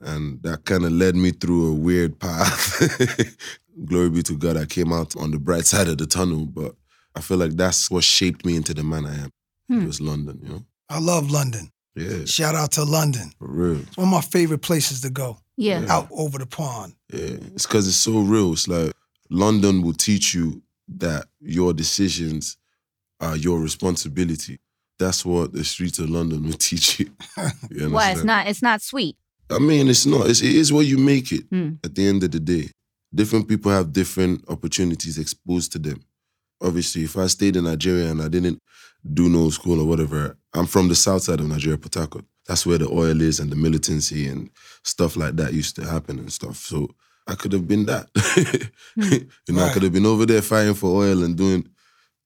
and 0.00 0.42
that 0.42 0.64
kind 0.64 0.84
of 0.84 0.92
led 0.92 1.16
me 1.16 1.30
through 1.32 1.70
a 1.70 1.74
weird 1.74 2.18
path. 2.18 3.36
Glory 3.84 4.10
be 4.10 4.22
to 4.22 4.36
God, 4.36 4.56
I 4.56 4.66
came 4.66 4.92
out 4.92 5.16
on 5.16 5.32
the 5.32 5.38
bright 5.38 5.66
side 5.66 5.88
of 5.88 5.98
the 5.98 6.06
tunnel, 6.06 6.46
but 6.46 6.76
I 7.14 7.20
feel 7.20 7.36
like 7.36 7.52
that's 7.52 7.90
what 7.90 8.04
shaped 8.04 8.44
me 8.46 8.56
into 8.56 8.72
the 8.74 8.84
man 8.84 9.06
I 9.06 9.14
am. 9.24 9.30
Hmm. 9.68 9.82
It 9.82 9.86
was 9.86 10.00
London, 10.00 10.40
you 10.42 10.48
know? 10.48 10.64
I 10.94 10.98
love 11.00 11.30
London. 11.30 11.70
Yeah, 11.96 12.24
Shout 12.24 12.54
out 12.54 12.72
to 12.72 12.84
London. 12.84 13.32
for 13.38 13.48
real. 13.48 13.80
It's 13.80 13.96
one 13.96 14.08
of 14.08 14.12
my 14.12 14.20
favorite 14.20 14.62
places 14.62 15.00
to 15.02 15.10
go. 15.10 15.38
yeah. 15.56 15.84
Out 15.88 16.08
over 16.10 16.38
the 16.38 16.46
pond. 16.46 16.94
Yeah, 17.12 17.36
it's 17.54 17.66
because 17.66 17.86
it's 17.86 17.96
so 17.96 18.18
real. 18.20 18.52
It's 18.52 18.66
like 18.66 18.92
London 19.30 19.82
will 19.82 19.92
teach 19.92 20.34
you 20.34 20.62
that 20.96 21.26
your 21.40 21.72
decisions 21.72 22.56
are 23.20 23.36
your 23.36 23.60
responsibility. 23.60 24.58
That's 24.98 25.24
what 25.24 25.52
the 25.52 25.64
streets 25.64 25.98
of 26.00 26.10
London 26.10 26.42
will 26.44 26.52
teach 26.70 26.98
you. 27.00 27.10
you 27.70 27.90
Why 27.90 28.10
it's 28.12 28.24
not 28.24 28.46
it's 28.48 28.62
not 28.62 28.82
sweet. 28.82 29.16
I 29.50 29.58
mean, 29.58 29.88
it's 29.88 30.06
not. 30.06 30.28
It's, 30.28 30.40
it 30.42 30.54
is 30.56 30.72
what 30.72 30.86
you 30.86 30.98
make 30.98 31.30
it 31.32 31.44
Hmm. 31.50 31.74
at 31.84 31.94
the 31.94 32.08
end 32.08 32.24
of 32.24 32.30
the 32.32 32.40
day. 32.40 32.70
Different 33.14 33.46
people 33.46 33.70
have 33.70 33.92
different 33.92 34.44
opportunities 34.48 35.18
exposed 35.18 35.70
to 35.72 35.78
them. 35.78 36.00
Obviously, 36.64 37.04
if 37.04 37.16
I 37.16 37.26
stayed 37.26 37.56
in 37.56 37.64
Nigeria 37.64 38.10
and 38.10 38.22
I 38.22 38.28
didn't 38.28 38.58
do 39.12 39.28
no 39.28 39.50
school 39.50 39.80
or 39.80 39.86
whatever, 39.86 40.36
I'm 40.54 40.66
from 40.66 40.88
the 40.88 40.94
south 40.94 41.22
side 41.22 41.40
of 41.40 41.46
Nigeria, 41.46 41.78
Port 41.78 41.94
Harcourt. 41.94 42.24
That's 42.46 42.66
where 42.66 42.78
the 42.78 42.88
oil 42.88 43.20
is 43.20 43.38
and 43.38 43.50
the 43.50 43.56
militancy 43.56 44.26
and 44.26 44.50
stuff 44.82 45.16
like 45.16 45.36
that 45.36 45.52
used 45.52 45.76
to 45.76 45.84
happen 45.84 46.18
and 46.18 46.32
stuff. 46.32 46.56
So 46.56 46.88
I 47.26 47.34
could 47.34 47.52
have 47.52 47.66
been 47.66 47.86
that. 47.86 48.08
Hmm. 48.96 49.12
you 49.48 49.54
know, 49.54 49.64
I 49.64 49.72
could 49.72 49.82
have 49.82 49.92
been 49.92 50.06
over 50.06 50.26
there 50.26 50.42
fighting 50.42 50.74
for 50.74 51.04
oil 51.04 51.22
and 51.22 51.36
doing 51.36 51.68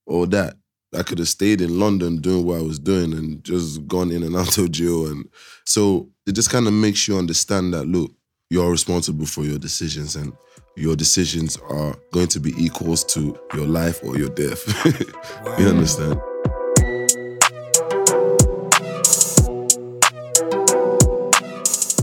all 0.05 0.25
that. 0.27 0.55
I 0.97 1.03
could 1.03 1.19
have 1.19 1.29
stayed 1.29 1.61
in 1.61 1.79
London 1.79 2.17
doing 2.17 2.45
what 2.45 2.59
I 2.59 2.63
was 2.63 2.79
doing 2.79 3.13
and 3.13 3.43
just 3.43 3.87
gone 3.87 4.11
in 4.11 4.23
and 4.23 4.35
out 4.35 4.57
of 4.57 4.71
jail. 4.71 5.07
And 5.07 5.29
so 5.65 6.09
it 6.25 6.33
just 6.33 6.49
kind 6.49 6.67
of 6.67 6.73
makes 6.73 7.07
you 7.07 7.17
understand 7.17 7.73
that 7.73 7.85
look, 7.85 8.11
you're 8.49 8.71
responsible 8.71 9.27
for 9.27 9.43
your 9.43 9.59
decisions 9.59 10.15
and 10.15 10.33
your 10.75 10.95
decisions 10.95 11.57
are 11.69 11.95
going 12.11 12.27
to 12.27 12.39
be 12.39 12.53
equals 12.57 13.03
to 13.03 13.37
your 13.53 13.67
life 13.67 14.03
or 14.03 14.17
your 14.17 14.29
death. 14.29 14.65
you 15.59 15.67
understand? 15.67 16.19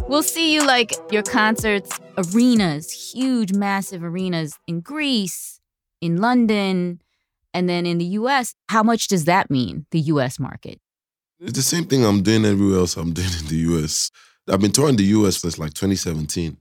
We'll 0.09 0.23
see 0.23 0.55
you 0.55 0.65
like 0.65 0.93
your 1.11 1.23
concerts, 1.23 1.99
arenas, 2.17 3.13
huge, 3.13 3.53
massive 3.53 4.05
arenas 4.05 4.59
in 4.67 4.81
Greece, 4.81 5.61
in 6.01 6.19
London, 6.19 7.03
and 7.53 7.69
then 7.69 7.87
in 7.87 7.99
the 7.99 8.05
US. 8.21 8.55
How 8.69 8.83
much 8.83 9.09
does 9.09 9.25
that 9.25 9.51
mean, 9.51 9.87
the 9.91 10.01
US 10.01 10.39
market? 10.39 10.81
It's 11.41 11.53
the 11.53 11.63
same 11.63 11.85
thing 11.85 12.05
I'm 12.05 12.23
doing 12.23 12.45
everywhere 12.45 12.79
else 12.79 12.97
I'm 12.97 13.13
doing 13.13 13.29
in 13.41 13.47
the 13.49 13.57
US. 13.75 14.11
I've 14.49 14.61
been 14.61 14.73
touring 14.73 14.97
the 14.97 15.05
US 15.05 15.39
since 15.39 15.59
like 15.59 15.75
2017. 15.75 16.57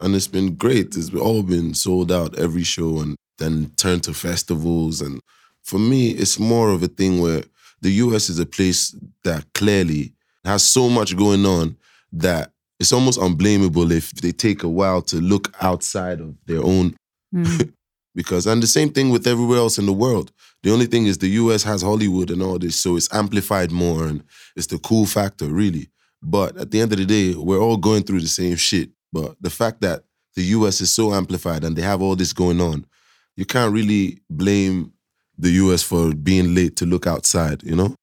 And 0.00 0.14
it's 0.14 0.28
been 0.28 0.54
great. 0.54 0.96
It's 0.96 1.14
all 1.14 1.42
been 1.42 1.74
sold 1.74 2.12
out 2.12 2.38
every 2.38 2.64
show 2.64 3.00
and 3.00 3.16
then 3.38 3.72
turned 3.76 4.04
to 4.04 4.14
festivals. 4.14 5.00
And 5.00 5.20
for 5.62 5.78
me, 5.78 6.10
it's 6.10 6.38
more 6.38 6.70
of 6.70 6.82
a 6.82 6.88
thing 6.88 7.20
where 7.20 7.42
the 7.80 7.90
US 7.92 8.28
is 8.28 8.38
a 8.38 8.46
place 8.46 8.94
that 9.24 9.44
clearly 9.54 10.12
has 10.44 10.62
so 10.62 10.88
much 10.88 11.16
going 11.16 11.44
on 11.46 11.76
that 12.12 12.52
it's 12.78 12.92
almost 12.92 13.18
unblameable 13.18 13.90
if 13.90 14.12
they 14.12 14.32
take 14.32 14.62
a 14.62 14.68
while 14.68 15.02
to 15.02 15.16
look 15.16 15.54
outside 15.62 16.20
of 16.20 16.36
their 16.46 16.62
own 16.62 16.94
Mm. 17.34 17.72
because 18.14 18.46
and 18.46 18.62
the 18.62 18.66
same 18.66 18.90
thing 18.90 19.10
with 19.10 19.26
everywhere 19.26 19.58
else 19.58 19.78
in 19.78 19.86
the 19.86 19.92
world. 19.92 20.32
The 20.62 20.72
only 20.72 20.86
thing 20.86 21.06
is 21.06 21.18
the 21.18 21.28
US 21.28 21.62
has 21.64 21.82
Hollywood 21.82 22.30
and 22.30 22.42
all 22.42 22.58
this, 22.58 22.76
so 22.76 22.96
it's 22.96 23.12
amplified 23.12 23.70
more 23.70 24.06
and 24.06 24.22
it's 24.56 24.68
the 24.68 24.78
cool 24.78 25.06
factor, 25.06 25.46
really. 25.46 25.88
But 26.22 26.56
at 26.56 26.70
the 26.70 26.80
end 26.80 26.92
of 26.92 26.98
the 26.98 27.04
day, 27.04 27.34
we're 27.34 27.60
all 27.60 27.76
going 27.76 28.02
through 28.02 28.20
the 28.20 28.28
same 28.28 28.56
shit. 28.56 28.90
But 29.16 29.36
the 29.40 29.50
fact 29.50 29.80
that 29.80 30.04
the 30.34 30.42
US 30.56 30.80
is 30.80 30.90
so 30.90 31.14
amplified 31.14 31.64
and 31.64 31.74
they 31.76 31.82
have 31.82 32.02
all 32.02 32.16
this 32.16 32.32
going 32.34 32.60
on, 32.60 32.84
you 33.36 33.46
can't 33.46 33.72
really 33.72 34.20
blame 34.28 34.92
the 35.38 35.50
US 35.62 35.82
for 35.82 36.14
being 36.14 36.54
late 36.54 36.76
to 36.76 36.86
look 36.86 37.06
outside, 37.06 37.62
you 37.62 37.76
know? 37.76 37.94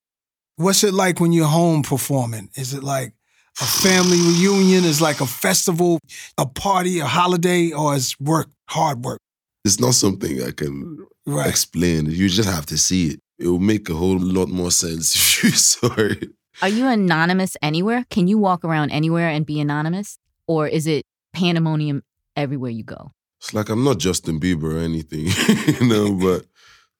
What's 0.56 0.84
it 0.84 0.94
like 0.94 1.20
when 1.20 1.32
you're 1.32 1.46
home 1.62 1.84
performing? 1.84 2.50
Is 2.56 2.74
it 2.74 2.84
like 2.84 3.14
a 3.62 3.66
family 3.66 4.18
reunion? 4.18 4.84
Is 4.86 5.02
like 5.02 5.22
a 5.22 5.26
festival, 5.28 6.00
a 6.38 6.46
party, 6.46 7.00
a 7.00 7.06
holiday, 7.06 7.72
or 7.72 7.96
is 7.96 8.20
work 8.20 8.50
hard 8.70 9.04
work? 9.06 9.20
It's 9.66 9.80
not 9.80 9.94
something 9.94 10.42
I 10.42 10.52
can 10.52 10.98
Right. 11.26 11.50
explain. 11.50 12.08
You 12.08 12.28
just 12.28 12.50
have 12.50 12.66
to 12.68 12.78
see 12.78 13.08
it. 13.12 13.20
It 13.40 13.48
will 13.48 13.60
make 13.74 13.90
a 13.90 13.94
whole 13.94 14.20
lot 14.20 14.50
more 14.50 14.72
sense 14.72 15.16
if 15.20 15.44
you 15.44 15.52
saw 15.52 15.94
it. 15.98 16.32
Are 16.62 16.70
you 16.70 16.88
anonymous 16.88 17.56
anywhere? 17.62 18.06
Can 18.10 18.28
you 18.28 18.38
walk 18.38 18.64
around 18.66 18.92
anywhere 18.92 19.30
and 19.30 19.46
be 19.46 19.60
anonymous? 19.60 20.18
Or 20.48 20.68
is 20.68 20.88
it 20.88 21.06
pandemonium 21.34 22.04
everywhere 22.36 22.72
you 22.72 22.84
go? 22.84 23.12
It's 23.40 23.54
like 23.54 23.70
I'm 23.70 23.84
not 23.84 24.00
Justin 24.00 24.40
Bieber 24.40 24.76
or 24.76 24.80
anything, 24.80 25.26
you 25.82 25.88
know, 25.88 26.14
but 26.14 26.46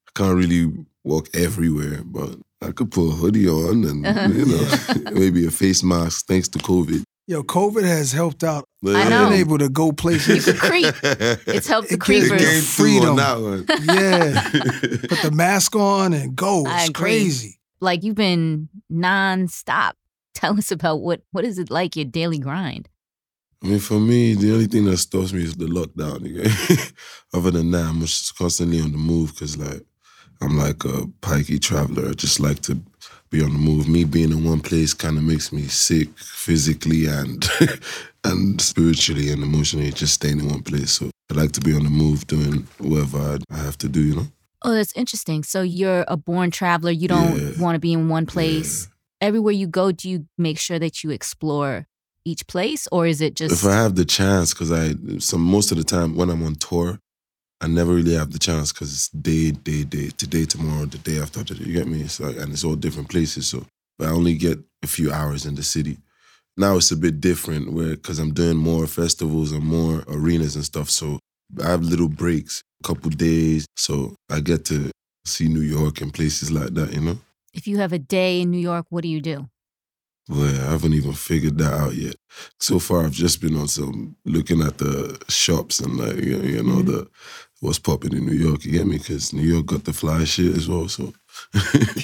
I 0.08 0.12
can't 0.20 0.36
really 0.36 0.72
walk 1.04 1.30
everywhere. 1.34 2.02
But 2.06 2.36
I 2.62 2.72
could 2.72 2.92
put 2.92 3.10
a 3.10 3.16
hoodie 3.16 3.48
on 3.48 3.84
and, 3.86 4.06
uh-huh. 4.06 4.30
you 4.30 4.46
know, 4.46 5.12
maybe 5.20 5.46
a 5.46 5.52
face 5.52 5.84
mask 5.84 6.26
thanks 6.28 6.48
to 6.50 6.60
COVID. 6.60 7.04
Yo, 7.26 7.42
COVID 7.42 7.84
has 7.84 8.12
helped 8.12 8.44
out. 8.44 8.66
But, 8.82 8.98
I 8.98 9.04
I've 9.04 9.30
been 9.30 9.40
able 9.40 9.58
to 9.58 9.70
go 9.70 9.94
places. 9.94 10.46
You 10.46 10.54
places. 10.54 10.60
could 10.60 10.70
creep. 11.40 11.48
It's 11.56 11.68
helped 11.68 11.88
the 11.88 11.94
It 11.96 12.02
gives 12.04 12.28
It 12.28 12.32
me 12.34 12.38
creepers. 12.38 12.76
through 12.76 12.86
freedom. 12.86 13.10
on 13.12 13.16
that 13.16 13.40
one. 13.40 13.66
yeah. 13.86 14.50
Put 15.08 15.22
the 15.22 15.32
mask 15.34 15.74
on 15.78 16.12
and 16.14 16.36
go. 16.36 16.66
I 16.68 16.82
It's 16.82 16.90
agree. 16.90 17.02
crazy. 17.02 17.60
Like 17.80 18.04
you've 18.04 18.16
been 18.16 18.68
nonstop. 18.92 19.94
Tell 20.36 20.58
us 20.58 20.70
about 20.72 20.98
what 21.02 21.22
what 21.32 21.46
is 21.46 21.60
it 21.60 21.70
like 21.72 21.96
your 21.96 22.06
daily 22.06 22.40
grind? 22.40 22.90
I 23.64 23.68
mean, 23.68 23.80
for 23.80 24.00
me, 24.00 24.34
the 24.36 24.52
only 24.54 24.66
thing 24.68 24.86
that 24.86 24.98
stops 24.98 25.32
me 25.32 25.44
is 25.44 25.56
the 25.56 25.66
lockdown. 25.66 26.20
Other 27.34 27.52
than 27.52 27.72
that, 27.72 27.86
I'm 27.86 28.02
just 28.02 28.36
constantly 28.38 28.82
on 28.82 28.92
the 28.92 28.98
move 28.98 29.34
because, 29.34 29.58
like, 29.58 29.82
I'm 30.42 30.58
like 30.58 30.84
a 30.84 31.08
pikey 31.22 31.62
traveler. 31.62 32.10
I 32.10 32.14
just 32.14 32.42
like 32.42 32.60
to 32.64 32.76
be 33.30 33.42
on 33.42 33.54
the 33.54 33.60
move. 33.60 33.88
Me 33.88 34.04
being 34.04 34.32
in 34.32 34.44
one 34.44 34.60
place 34.60 34.94
kind 34.94 35.18
of 35.18 35.24
makes 35.24 35.54
me 35.54 35.64
sick 35.68 36.10
physically 36.18 37.06
and 37.06 37.48
and 38.26 38.60
spiritually 38.60 39.32
and 39.32 39.42
emotionally. 39.42 39.92
Just 39.92 40.16
staying 40.16 40.40
in 40.42 40.50
one 40.50 40.62
place. 40.64 40.92
So 40.92 41.10
I 41.32 41.34
like 41.36 41.54
to 41.54 41.62
be 41.62 41.74
on 41.74 41.84
the 41.86 41.90
move, 41.90 42.28
doing 42.28 42.68
whatever 42.80 43.40
I, 43.50 43.56
have 43.56 43.78
to 43.80 43.88
do. 43.88 44.02
You 44.02 44.16
know. 44.18 44.28
Oh, 44.64 44.74
that's 44.74 44.94
interesting. 44.94 45.44
So 45.44 45.62
you're 45.62 46.04
a 46.10 46.18
born 46.18 46.52
traveler. 46.52 46.92
You 46.92 47.08
don't 47.08 47.40
Yeah. 47.40 47.62
want 47.64 47.76
to 47.76 47.80
be 47.80 47.94
in 47.94 48.10
one 48.10 48.26
place. 48.26 48.90
Everywhere 49.22 49.54
you 49.54 49.68
go, 49.68 49.94
do 49.94 50.10
you 50.10 50.26
make 50.38 50.60
sure 50.60 50.80
that 50.80 51.02
you 51.02 51.12
explore 51.12 51.88
each 52.26 52.48
place, 52.48 52.88
or 52.92 53.06
is 53.06 53.22
it 53.22 53.36
just 53.36 53.54
If 53.54 53.66
I 53.70 53.76
have 53.76 53.96
the 53.96 54.06
chance, 54.06 54.54
because 54.54 54.72
I 54.72 54.94
some 55.20 55.42
most 55.42 55.72
of 55.72 55.78
the 55.78 55.84
time 55.84 56.16
when 56.16 56.30
I'm 56.30 56.44
on 56.46 56.56
tour, 56.56 57.00
I 57.62 57.68
never 57.68 57.94
really 57.94 58.16
have 58.16 58.32
the 58.32 58.40
chance 58.40 58.74
because 58.74 58.92
it's 58.92 59.10
day, 59.10 59.52
day, 59.52 59.84
day, 59.84 60.10
today, 60.18 60.46
tomorrow, 60.46 60.86
the 60.86 60.98
day 60.98 61.20
after. 61.20 61.44
The, 61.44 61.56
you 61.64 61.74
get 61.74 61.88
me? 61.88 62.02
It's 62.02 62.20
like, 62.20 62.36
and 62.38 62.52
it's 62.52 62.64
all 62.64 62.76
different 62.76 63.10
places. 63.10 63.48
So, 63.48 63.66
but 63.98 64.08
I 64.10 64.12
only 64.12 64.36
get 64.36 64.60
a 64.84 64.88
few 64.88 65.12
hours 65.14 65.46
in 65.46 65.56
the 65.56 65.64
city. 65.64 65.98
Now 66.58 66.78
it's 66.78 66.92
a 66.92 66.98
bit 66.98 67.22
different 67.22 67.72
where 67.74 67.92
because 67.92 68.20
I'm 68.20 68.34
doing 68.34 68.58
more 68.58 68.86
festivals 68.86 69.52
and 69.52 69.64
more 69.64 70.04
arenas 70.08 70.56
and 70.56 70.66
stuff. 70.66 70.90
So 70.90 71.20
I 71.64 71.68
have 71.68 71.84
little 71.84 72.10
breaks, 72.10 72.62
a 72.84 72.88
couple 72.88 73.10
days. 73.12 73.66
So 73.78 74.16
I 74.30 74.40
get 74.40 74.66
to 74.66 74.92
see 75.26 75.48
New 75.48 75.62
York 75.62 76.02
and 76.02 76.14
places 76.14 76.52
like 76.52 76.74
that. 76.74 76.94
You 76.94 77.02
know. 77.02 77.18
if 77.54 77.68
you 77.68 77.78
have 77.78 77.94
a 77.94 78.00
day 78.00 78.42
in 78.42 78.52
New 78.52 78.60
York, 78.60 78.86
what 78.90 79.04
do 79.04 79.08
you 79.10 79.22
do? 79.22 79.48
Well, 80.30 80.44
I 80.68 80.72
haven't 80.72 80.94
even 80.94 81.14
figured 81.14 81.58
that 81.58 81.74
out 81.74 81.96
yet. 81.96 82.16
So 82.60 82.80
far, 82.80 83.04
I've 83.04 83.12
just 83.12 83.42
been 83.42 83.58
on 83.58 83.68
some 83.68 84.16
looking 84.26 84.62
at 84.62 84.78
the 84.78 85.18
shops 85.30 85.80
and 85.82 85.98
like 85.98 86.16
you 86.16 86.38
know, 86.38 86.44
you 86.46 86.64
know 86.64 86.82
Mhm. 86.82 86.86
the 86.86 87.08
what's 87.60 87.80
popping 87.80 88.14
in 88.14 88.26
New 88.26 88.34
York. 88.34 88.64
You 88.66 88.72
get 88.72 88.88
me? 88.88 88.98
Because 88.98 89.34
New 89.34 89.44
York 89.44 89.66
got 89.66 89.84
the 89.84 89.94
fly 89.94 90.24
shit 90.26 90.56
as 90.56 90.68
well. 90.70 90.88
So 90.88 91.14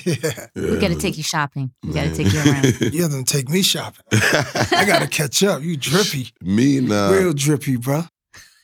Yeah. 0.05 0.47
We 0.55 0.77
got 0.79 0.89
to 0.89 0.97
take 0.99 1.17
you 1.17 1.23
shopping. 1.23 1.71
We 1.83 1.93
got 1.93 2.03
to 2.09 2.15
take 2.15 2.31
you 2.33 2.39
around. 2.39 2.93
You 2.93 3.01
have 3.03 3.11
to 3.11 3.23
take 3.23 3.49
me 3.49 3.61
shopping. 3.61 4.03
I 4.11 4.83
got 4.85 4.99
to 5.01 5.07
catch 5.07 5.41
up. 5.43 5.61
You 5.63 5.77
drippy. 5.77 6.31
me 6.41 6.81
nah. 6.81 7.09
Real 7.11 7.33
drippy, 7.33 7.77
bro. 7.77 8.03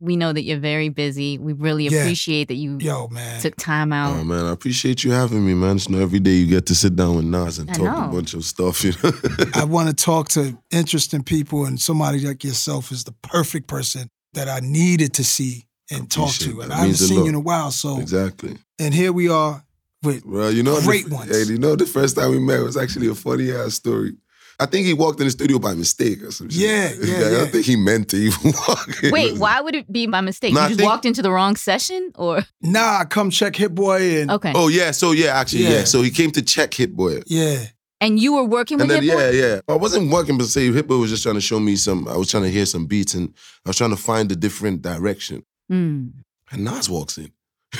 we 0.00 0.16
know 0.16 0.32
that 0.32 0.42
you're 0.42 0.58
very 0.58 0.88
busy. 0.88 1.36
We 1.38 1.52
really 1.52 1.86
Yeah. 1.88 2.00
appreciate 2.00 2.48
that 2.48 2.54
you 2.54 2.78
Yo, 2.80 3.08
man. 3.08 3.40
took 3.40 3.54
time 3.56 3.92
out. 3.92 4.16
Oh 4.18 4.24
man, 4.24 4.46
I 4.46 4.50
appreciate 4.50 5.04
you 5.04 5.12
having 5.12 5.46
me, 5.46 5.52
man. 5.54 5.76
It's 5.76 5.88
not 5.90 6.00
every 6.00 6.20
day 6.20 6.36
you 6.36 6.46
get 6.46 6.66
to 6.66 6.74
sit 6.74 6.96
down 6.96 7.16
with 7.16 7.26
Nas 7.26 7.58
and 7.58 7.70
I 7.70 7.74
talk 7.74 7.84
know. 7.98 8.04
a 8.08 8.12
bunch 8.12 8.34
of 8.34 8.44
stuff. 8.44 8.82
You 8.82 8.92
know. 9.02 9.12
I 9.54 9.64
want 9.64 9.88
to 9.90 9.94
talk 9.94 10.28
to 10.30 10.56
interesting 10.70 11.22
people, 11.22 11.66
and 11.66 11.78
somebody 11.80 12.20
like 12.26 12.42
yourself 12.44 12.90
is 12.92 13.04
the 13.04 13.12
perfect 13.22 13.66
person 13.68 14.08
that 14.32 14.48
I 14.48 14.60
needed 14.60 15.12
to 15.14 15.24
see 15.24 15.66
and 15.90 16.10
talk 16.10 16.30
Appreciate 16.34 16.52
to. 16.54 16.60
And 16.62 16.70
that. 16.70 16.74
I 16.74 16.78
haven't 16.78 16.88
Means 16.90 17.00
a 17.02 17.06
seen 17.08 17.18
you 17.24 17.28
in 17.28 17.34
a 17.34 17.40
while. 17.40 17.70
So, 17.70 17.98
exactly. 18.00 18.56
and 18.78 18.94
here 18.94 19.12
we 19.12 19.28
are 19.28 19.64
with 20.02 20.24
Well, 20.24 20.50
you 20.50 20.62
know, 20.62 20.80
Great 20.80 21.08
the, 21.08 21.14
ones. 21.14 21.30
Hey, 21.46 21.52
you 21.52 21.58
know, 21.58 21.76
the 21.76 21.84
first 21.84 22.16
time 22.16 22.30
we 22.30 22.38
met 22.38 22.62
was 22.62 22.76
actually 22.76 23.08
a 23.08 23.14
funny 23.14 23.50
ass 23.52 23.74
story. 23.74 24.14
I 24.60 24.66
think 24.66 24.86
he 24.86 24.92
walked 24.94 25.18
in 25.20 25.26
the 25.26 25.30
studio 25.30 25.58
by 25.58 25.74
mistake 25.74 26.22
or 26.22 26.30
some 26.30 26.50
shit. 26.50 26.60
Yeah, 26.60 26.90
yeah, 27.02 27.14
I 27.16 27.20
yeah. 27.22 27.30
don't 27.38 27.50
think 27.50 27.64
he 27.66 27.76
meant 27.76 28.10
to 28.10 28.16
even 28.18 28.52
walk. 28.68 29.02
in. 29.02 29.10
Wait, 29.10 29.36
why 29.38 29.60
would 29.60 29.74
it 29.74 29.90
be 29.90 30.06
by 30.06 30.20
mistake? 30.20 30.52
No, 30.54 30.60
I 30.60 30.64
you 30.64 30.68
just 30.70 30.78
think- 30.80 30.90
walked 30.90 31.06
into 31.06 31.22
the 31.22 31.30
wrong 31.32 31.56
session, 31.56 32.12
or 32.16 32.44
nah, 32.62 33.04
come 33.04 33.30
check 33.30 33.56
Hit 33.56 33.74
Boy 33.74 34.20
and 34.20 34.30
okay? 34.30 34.52
Oh 34.54 34.68
yeah, 34.68 34.90
so 34.90 35.12
yeah, 35.12 35.30
actually 35.40 35.62
yeah. 35.64 35.70
Yeah. 35.70 35.84
So 35.84 36.02
he 36.02 36.10
came 36.10 36.30
to 36.32 36.42
check 36.42 36.74
Hit 36.74 36.94
Boy. 36.94 37.22
yeah, 37.26 37.64
And 38.02 38.18
you 38.20 38.34
were 38.34 38.44
working 38.44 38.76
with 38.78 38.82
And 38.82 38.90
then 38.90 39.02
Hit 39.02 39.12
Boy? 39.14 39.30
yeah, 39.30 39.46
yeah. 39.54 39.60
I 39.68 39.76
wasn't 39.76 40.10
working 40.12 40.36
per 40.38 40.44
se. 40.44 40.70
Hit 40.72 40.86
Boy 40.86 40.98
was 40.98 41.10
just 41.10 41.22
trying 41.22 41.36
to 41.36 41.40
show 41.40 41.58
me 41.60 41.76
some. 41.76 42.06
I 42.08 42.16
was 42.16 42.30
trying 42.30 42.44
to 42.44 42.50
hear 42.50 42.66
some 42.66 42.86
beats, 42.86 43.14
and 43.14 43.32
I 43.64 43.70
was 43.70 43.76
trying 43.78 43.90
to 43.90 43.96
find 43.96 44.30
a 44.30 44.36
different 44.36 44.82
direction. 44.82 45.44
Mm. 45.72 46.12
And 46.52 46.64
Nas 46.64 46.90
walks 46.90 47.16
in, 47.18 47.30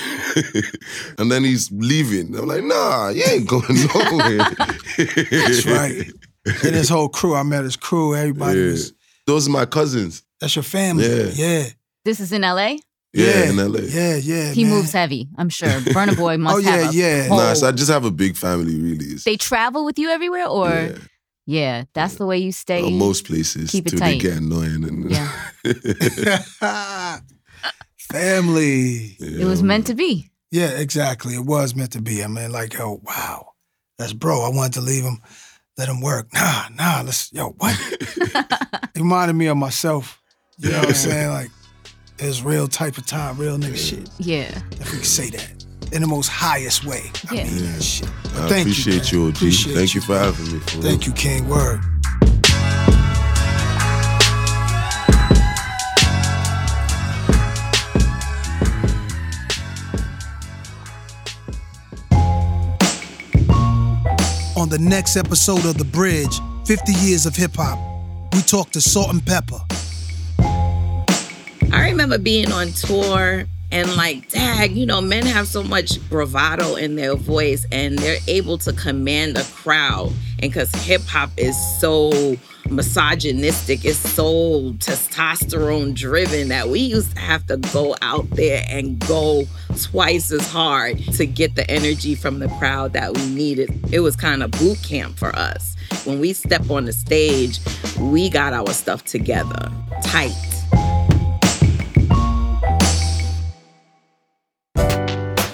and 1.17 1.31
then 1.31 1.43
he's 1.43 1.71
leaving. 1.71 2.35
I'm 2.37 2.47
like, 2.47 2.63
Nah, 2.63 3.09
you 3.09 3.23
ain't 3.29 3.47
going 3.47 3.63
nowhere. 3.93 4.37
that's 4.97 5.65
right. 5.65 6.11
And 6.45 6.75
his 6.75 6.89
whole 6.95 7.09
crew, 7.09 7.35
I 7.35 7.43
met 7.43 7.63
his 7.63 7.75
crew. 7.75 8.15
Everybody 8.15 8.59
Yeah. 8.59 8.65
was. 8.71 8.93
Those 9.27 9.47
are 9.47 9.51
my 9.51 9.65
cousins. 9.65 10.23
That's 10.39 10.55
your 10.55 10.63
family. 10.63 11.07
Yeah. 11.07 11.31
yeah. 11.33 11.63
This 12.03 12.19
is 12.19 12.31
in 12.31 12.43
L.A. 12.43 12.79
Yeah, 13.13 13.49
in 13.49 13.57
LA. 13.57 13.79
Yeah, 13.81 14.15
yeah. 14.15 14.51
He 14.53 14.63
man. 14.63 14.73
moves 14.73 14.93
heavy, 14.93 15.27
I'm 15.37 15.49
sure. 15.49 15.67
Burna 15.67 16.15
Boy 16.15 16.37
must 16.39 16.55
Oh, 16.55 16.59
yeah, 16.59 16.77
have 16.77 16.93
a 16.93 16.95
yeah. 16.95 17.27
whole- 17.27 17.37
Nah, 17.39 17.53
so 17.53 17.67
I 17.67 17.71
just 17.73 17.91
have 17.91 18.05
a 18.05 18.09
big 18.11 18.37
family, 18.37 18.73
really. 18.79 19.05
It's- 19.05 19.25
They 19.25 19.35
travel 19.35 19.83
with 19.83 19.99
you 19.99 20.09
everywhere, 20.09 20.47
or 20.47 20.69
yeah, 20.69 20.97
yeah, 21.45 21.83
that's 21.93 22.15
the 22.15 22.25
way 22.25 22.37
you 22.37 22.53
stay. 22.53 22.81
uh, 22.83 22.89
most 22.89 23.25
places 23.27 23.69
keep 23.69 23.85
it 23.87 23.89
till 23.91 23.99
they 23.99 24.13
tight. 24.13 24.21
get 24.21 24.37
annoying. 24.37 24.85
And, 24.85 25.11
Yeah. 25.11 25.29
Family. 27.97 29.15
it 29.19 29.45
was 29.45 29.61
meant 29.63 29.87
to 29.87 29.93
be. 29.93 30.29
Yeah, 30.51 30.69
exactly. 30.69 31.35
It 31.35 31.45
was 31.45 31.75
meant 31.75 31.91
to 31.93 32.01
be. 32.01 32.23
I 32.23 32.27
mean, 32.27 32.51
like, 32.51 32.79
oh 32.79 33.01
wow, 33.03 33.51
that's 33.97 34.13
bro. 34.13 34.41
I 34.41 34.49
wanted 34.49 34.73
to 34.73 34.81
leave 34.81 35.03
him, 35.03 35.21
let 35.81 35.89
him 35.89 35.99
work. 35.99 36.31
Nah, 36.31 36.67
nah. 36.75 37.01
Let's, 37.03 37.33
yo, 37.33 37.49
what? 37.57 37.75
it 37.91 38.97
reminded 38.97 39.33
me 39.33 39.47
of 39.47 39.57
myself. 39.57 40.21
You 40.59 40.69
know 40.69 40.77
what 40.77 40.89
I'm 40.89 40.93
saying? 40.93 41.29
Like, 41.31 41.49
it's 42.19 42.43
real 42.43 42.67
type 42.67 42.99
of 42.99 43.07
time, 43.07 43.35
real 43.37 43.57
nigga 43.57 43.77
shit. 43.77 44.07
Yeah. 44.19 44.61
If 44.73 44.91
we 44.91 44.97
can 44.99 45.03
say 45.03 45.31
that 45.31 45.65
in 45.91 46.03
the 46.03 46.07
most 46.07 46.27
highest 46.27 46.85
way. 46.85 47.11
Yeah. 47.31 47.41
I 47.41 47.43
mean 47.45 47.65
that 47.73 47.81
shit. 47.81 48.07
But 48.25 48.43
I 48.43 48.49
thank 48.49 48.61
appreciate 48.67 49.11
you, 49.11 49.23
you. 49.23 49.27
OG. 49.29 49.35
Appreciate 49.37 49.73
Thank 49.73 49.95
you 49.95 50.01
for 50.01 50.17
having 50.19 50.53
me. 50.53 50.59
for 50.59 50.77
real. 50.77 50.83
Thank 50.83 51.07
you, 51.07 51.13
King. 51.13 51.49
Word. 51.49 51.81
The 64.71 64.79
next 64.79 65.17
episode 65.17 65.65
of 65.65 65.77
The 65.77 65.83
Bridge, 65.83 66.39
50 66.65 66.93
Years 66.93 67.25
of 67.25 67.35
Hip 67.35 67.51
Hop, 67.55 67.77
we 68.33 68.39
talk 68.39 68.69
to 68.69 68.79
Salt-N-Pepa. 68.79 69.59
I 71.73 71.89
remember 71.89 72.17
being 72.17 72.53
on 72.53 72.71
tour 72.71 73.43
and 73.73 73.95
like, 73.97 74.29
dag, 74.29 74.71
you 74.71 74.85
know, 74.85 75.01
men 75.01 75.25
have 75.25 75.49
so 75.49 75.61
much 75.61 75.99
bravado 76.07 76.75
in 76.75 76.95
their 76.95 77.17
voice 77.17 77.65
and 77.73 77.99
they're 77.99 78.21
able 78.29 78.57
to 78.59 78.71
command 78.71 79.37
a 79.37 79.43
crowd. 79.43 80.13
And 80.39 80.53
because 80.53 80.71
hip 80.85 81.01
hop 81.01 81.31
is 81.35 81.57
so 81.81 82.37
misogynistic, 82.71 83.85
it's 83.85 83.97
so 83.97 84.71
testosterone 84.73 85.93
driven 85.93 86.47
that 86.47 86.69
we 86.69 86.79
used 86.79 87.15
to 87.15 87.19
have 87.19 87.45
to 87.47 87.57
go 87.57 87.95
out 88.01 88.29
there 88.31 88.63
and 88.69 88.99
go 88.99 89.43
twice 89.81 90.31
as 90.31 90.49
hard 90.49 90.97
to 91.13 91.25
get 91.25 91.55
the 91.55 91.69
energy 91.69 92.15
from 92.15 92.39
the 92.39 92.47
crowd 92.59 92.93
that 92.93 93.15
we 93.15 93.29
needed. 93.29 93.69
It 93.91 93.99
was 93.99 94.15
kind 94.15 94.41
of 94.41 94.51
boot 94.51 94.81
camp 94.83 95.17
for 95.17 95.35
us. 95.35 95.75
When 96.05 96.19
we 96.19 96.33
step 96.33 96.69
on 96.69 96.85
the 96.85 96.93
stage, 96.93 97.59
we 97.99 98.29
got 98.29 98.53
our 98.53 98.71
stuff 98.73 99.03
together 99.03 99.71
tight. 100.03 100.31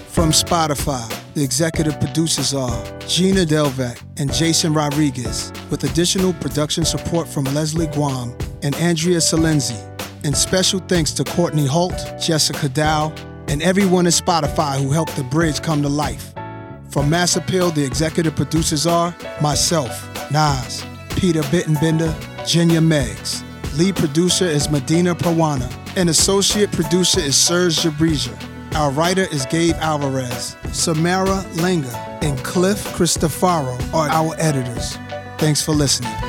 From 0.09 0.31
Spotify, 0.31 1.33
the 1.33 1.43
executive 1.43 1.99
producers 1.99 2.53
are 2.53 2.96
Gina 3.07 3.45
Delvac 3.45 4.03
and 4.17 4.31
Jason 4.33 4.73
Rodriguez, 4.73 5.53
with 5.69 5.85
additional 5.85 6.33
production 6.33 6.83
support 6.83 7.25
from 7.25 7.45
Leslie 7.45 7.87
Guam 7.87 8.35
and 8.63 8.75
Andrea 8.75 9.17
Salenzi. 9.17 9.81
And 10.25 10.35
special 10.35 10.79
thanks 10.81 11.11
to 11.13 11.23
Courtney 11.23 11.65
Holt, 11.65 11.95
Jessica 12.19 12.67
Dow, 12.67 13.13
and 13.47 13.61
everyone 13.61 14.07
at 14.07 14.13
Spotify 14.13 14.77
who 14.81 14.91
helped 14.91 15.15
the 15.15 15.23
bridge 15.23 15.61
come 15.61 15.81
to 15.83 15.87
life. 15.87 16.33
From 16.89 17.09
Mass 17.09 17.37
Appeal, 17.37 17.71
the 17.71 17.85
executive 17.85 18.35
producers 18.35 18.85
are 18.85 19.15
myself, 19.41 20.05
Nas, 20.29 20.85
Peter 21.15 21.41
Bittenbender, 21.43 22.13
Jenya 22.39 22.85
Meggs. 22.85 23.41
Lead 23.77 23.95
producer 23.95 24.45
is 24.45 24.69
Medina 24.69 25.15
Pawana, 25.15 25.71
and 25.95 26.09
associate 26.09 26.73
producer 26.73 27.21
is 27.21 27.37
Serge 27.37 27.77
Jabriza. 27.77 28.35
Our 28.75 28.91
writer 28.91 29.27
is 29.31 29.45
Gabe 29.45 29.75
Alvarez. 29.75 30.57
Samara 30.73 31.43
Langer 31.53 32.06
and 32.21 32.37
Cliff 32.43 32.83
Cristofaro 32.95 33.93
are 33.93 34.09
our 34.09 34.35
editors. 34.37 34.97
Thanks 35.37 35.61
for 35.61 35.73
listening. 35.73 36.26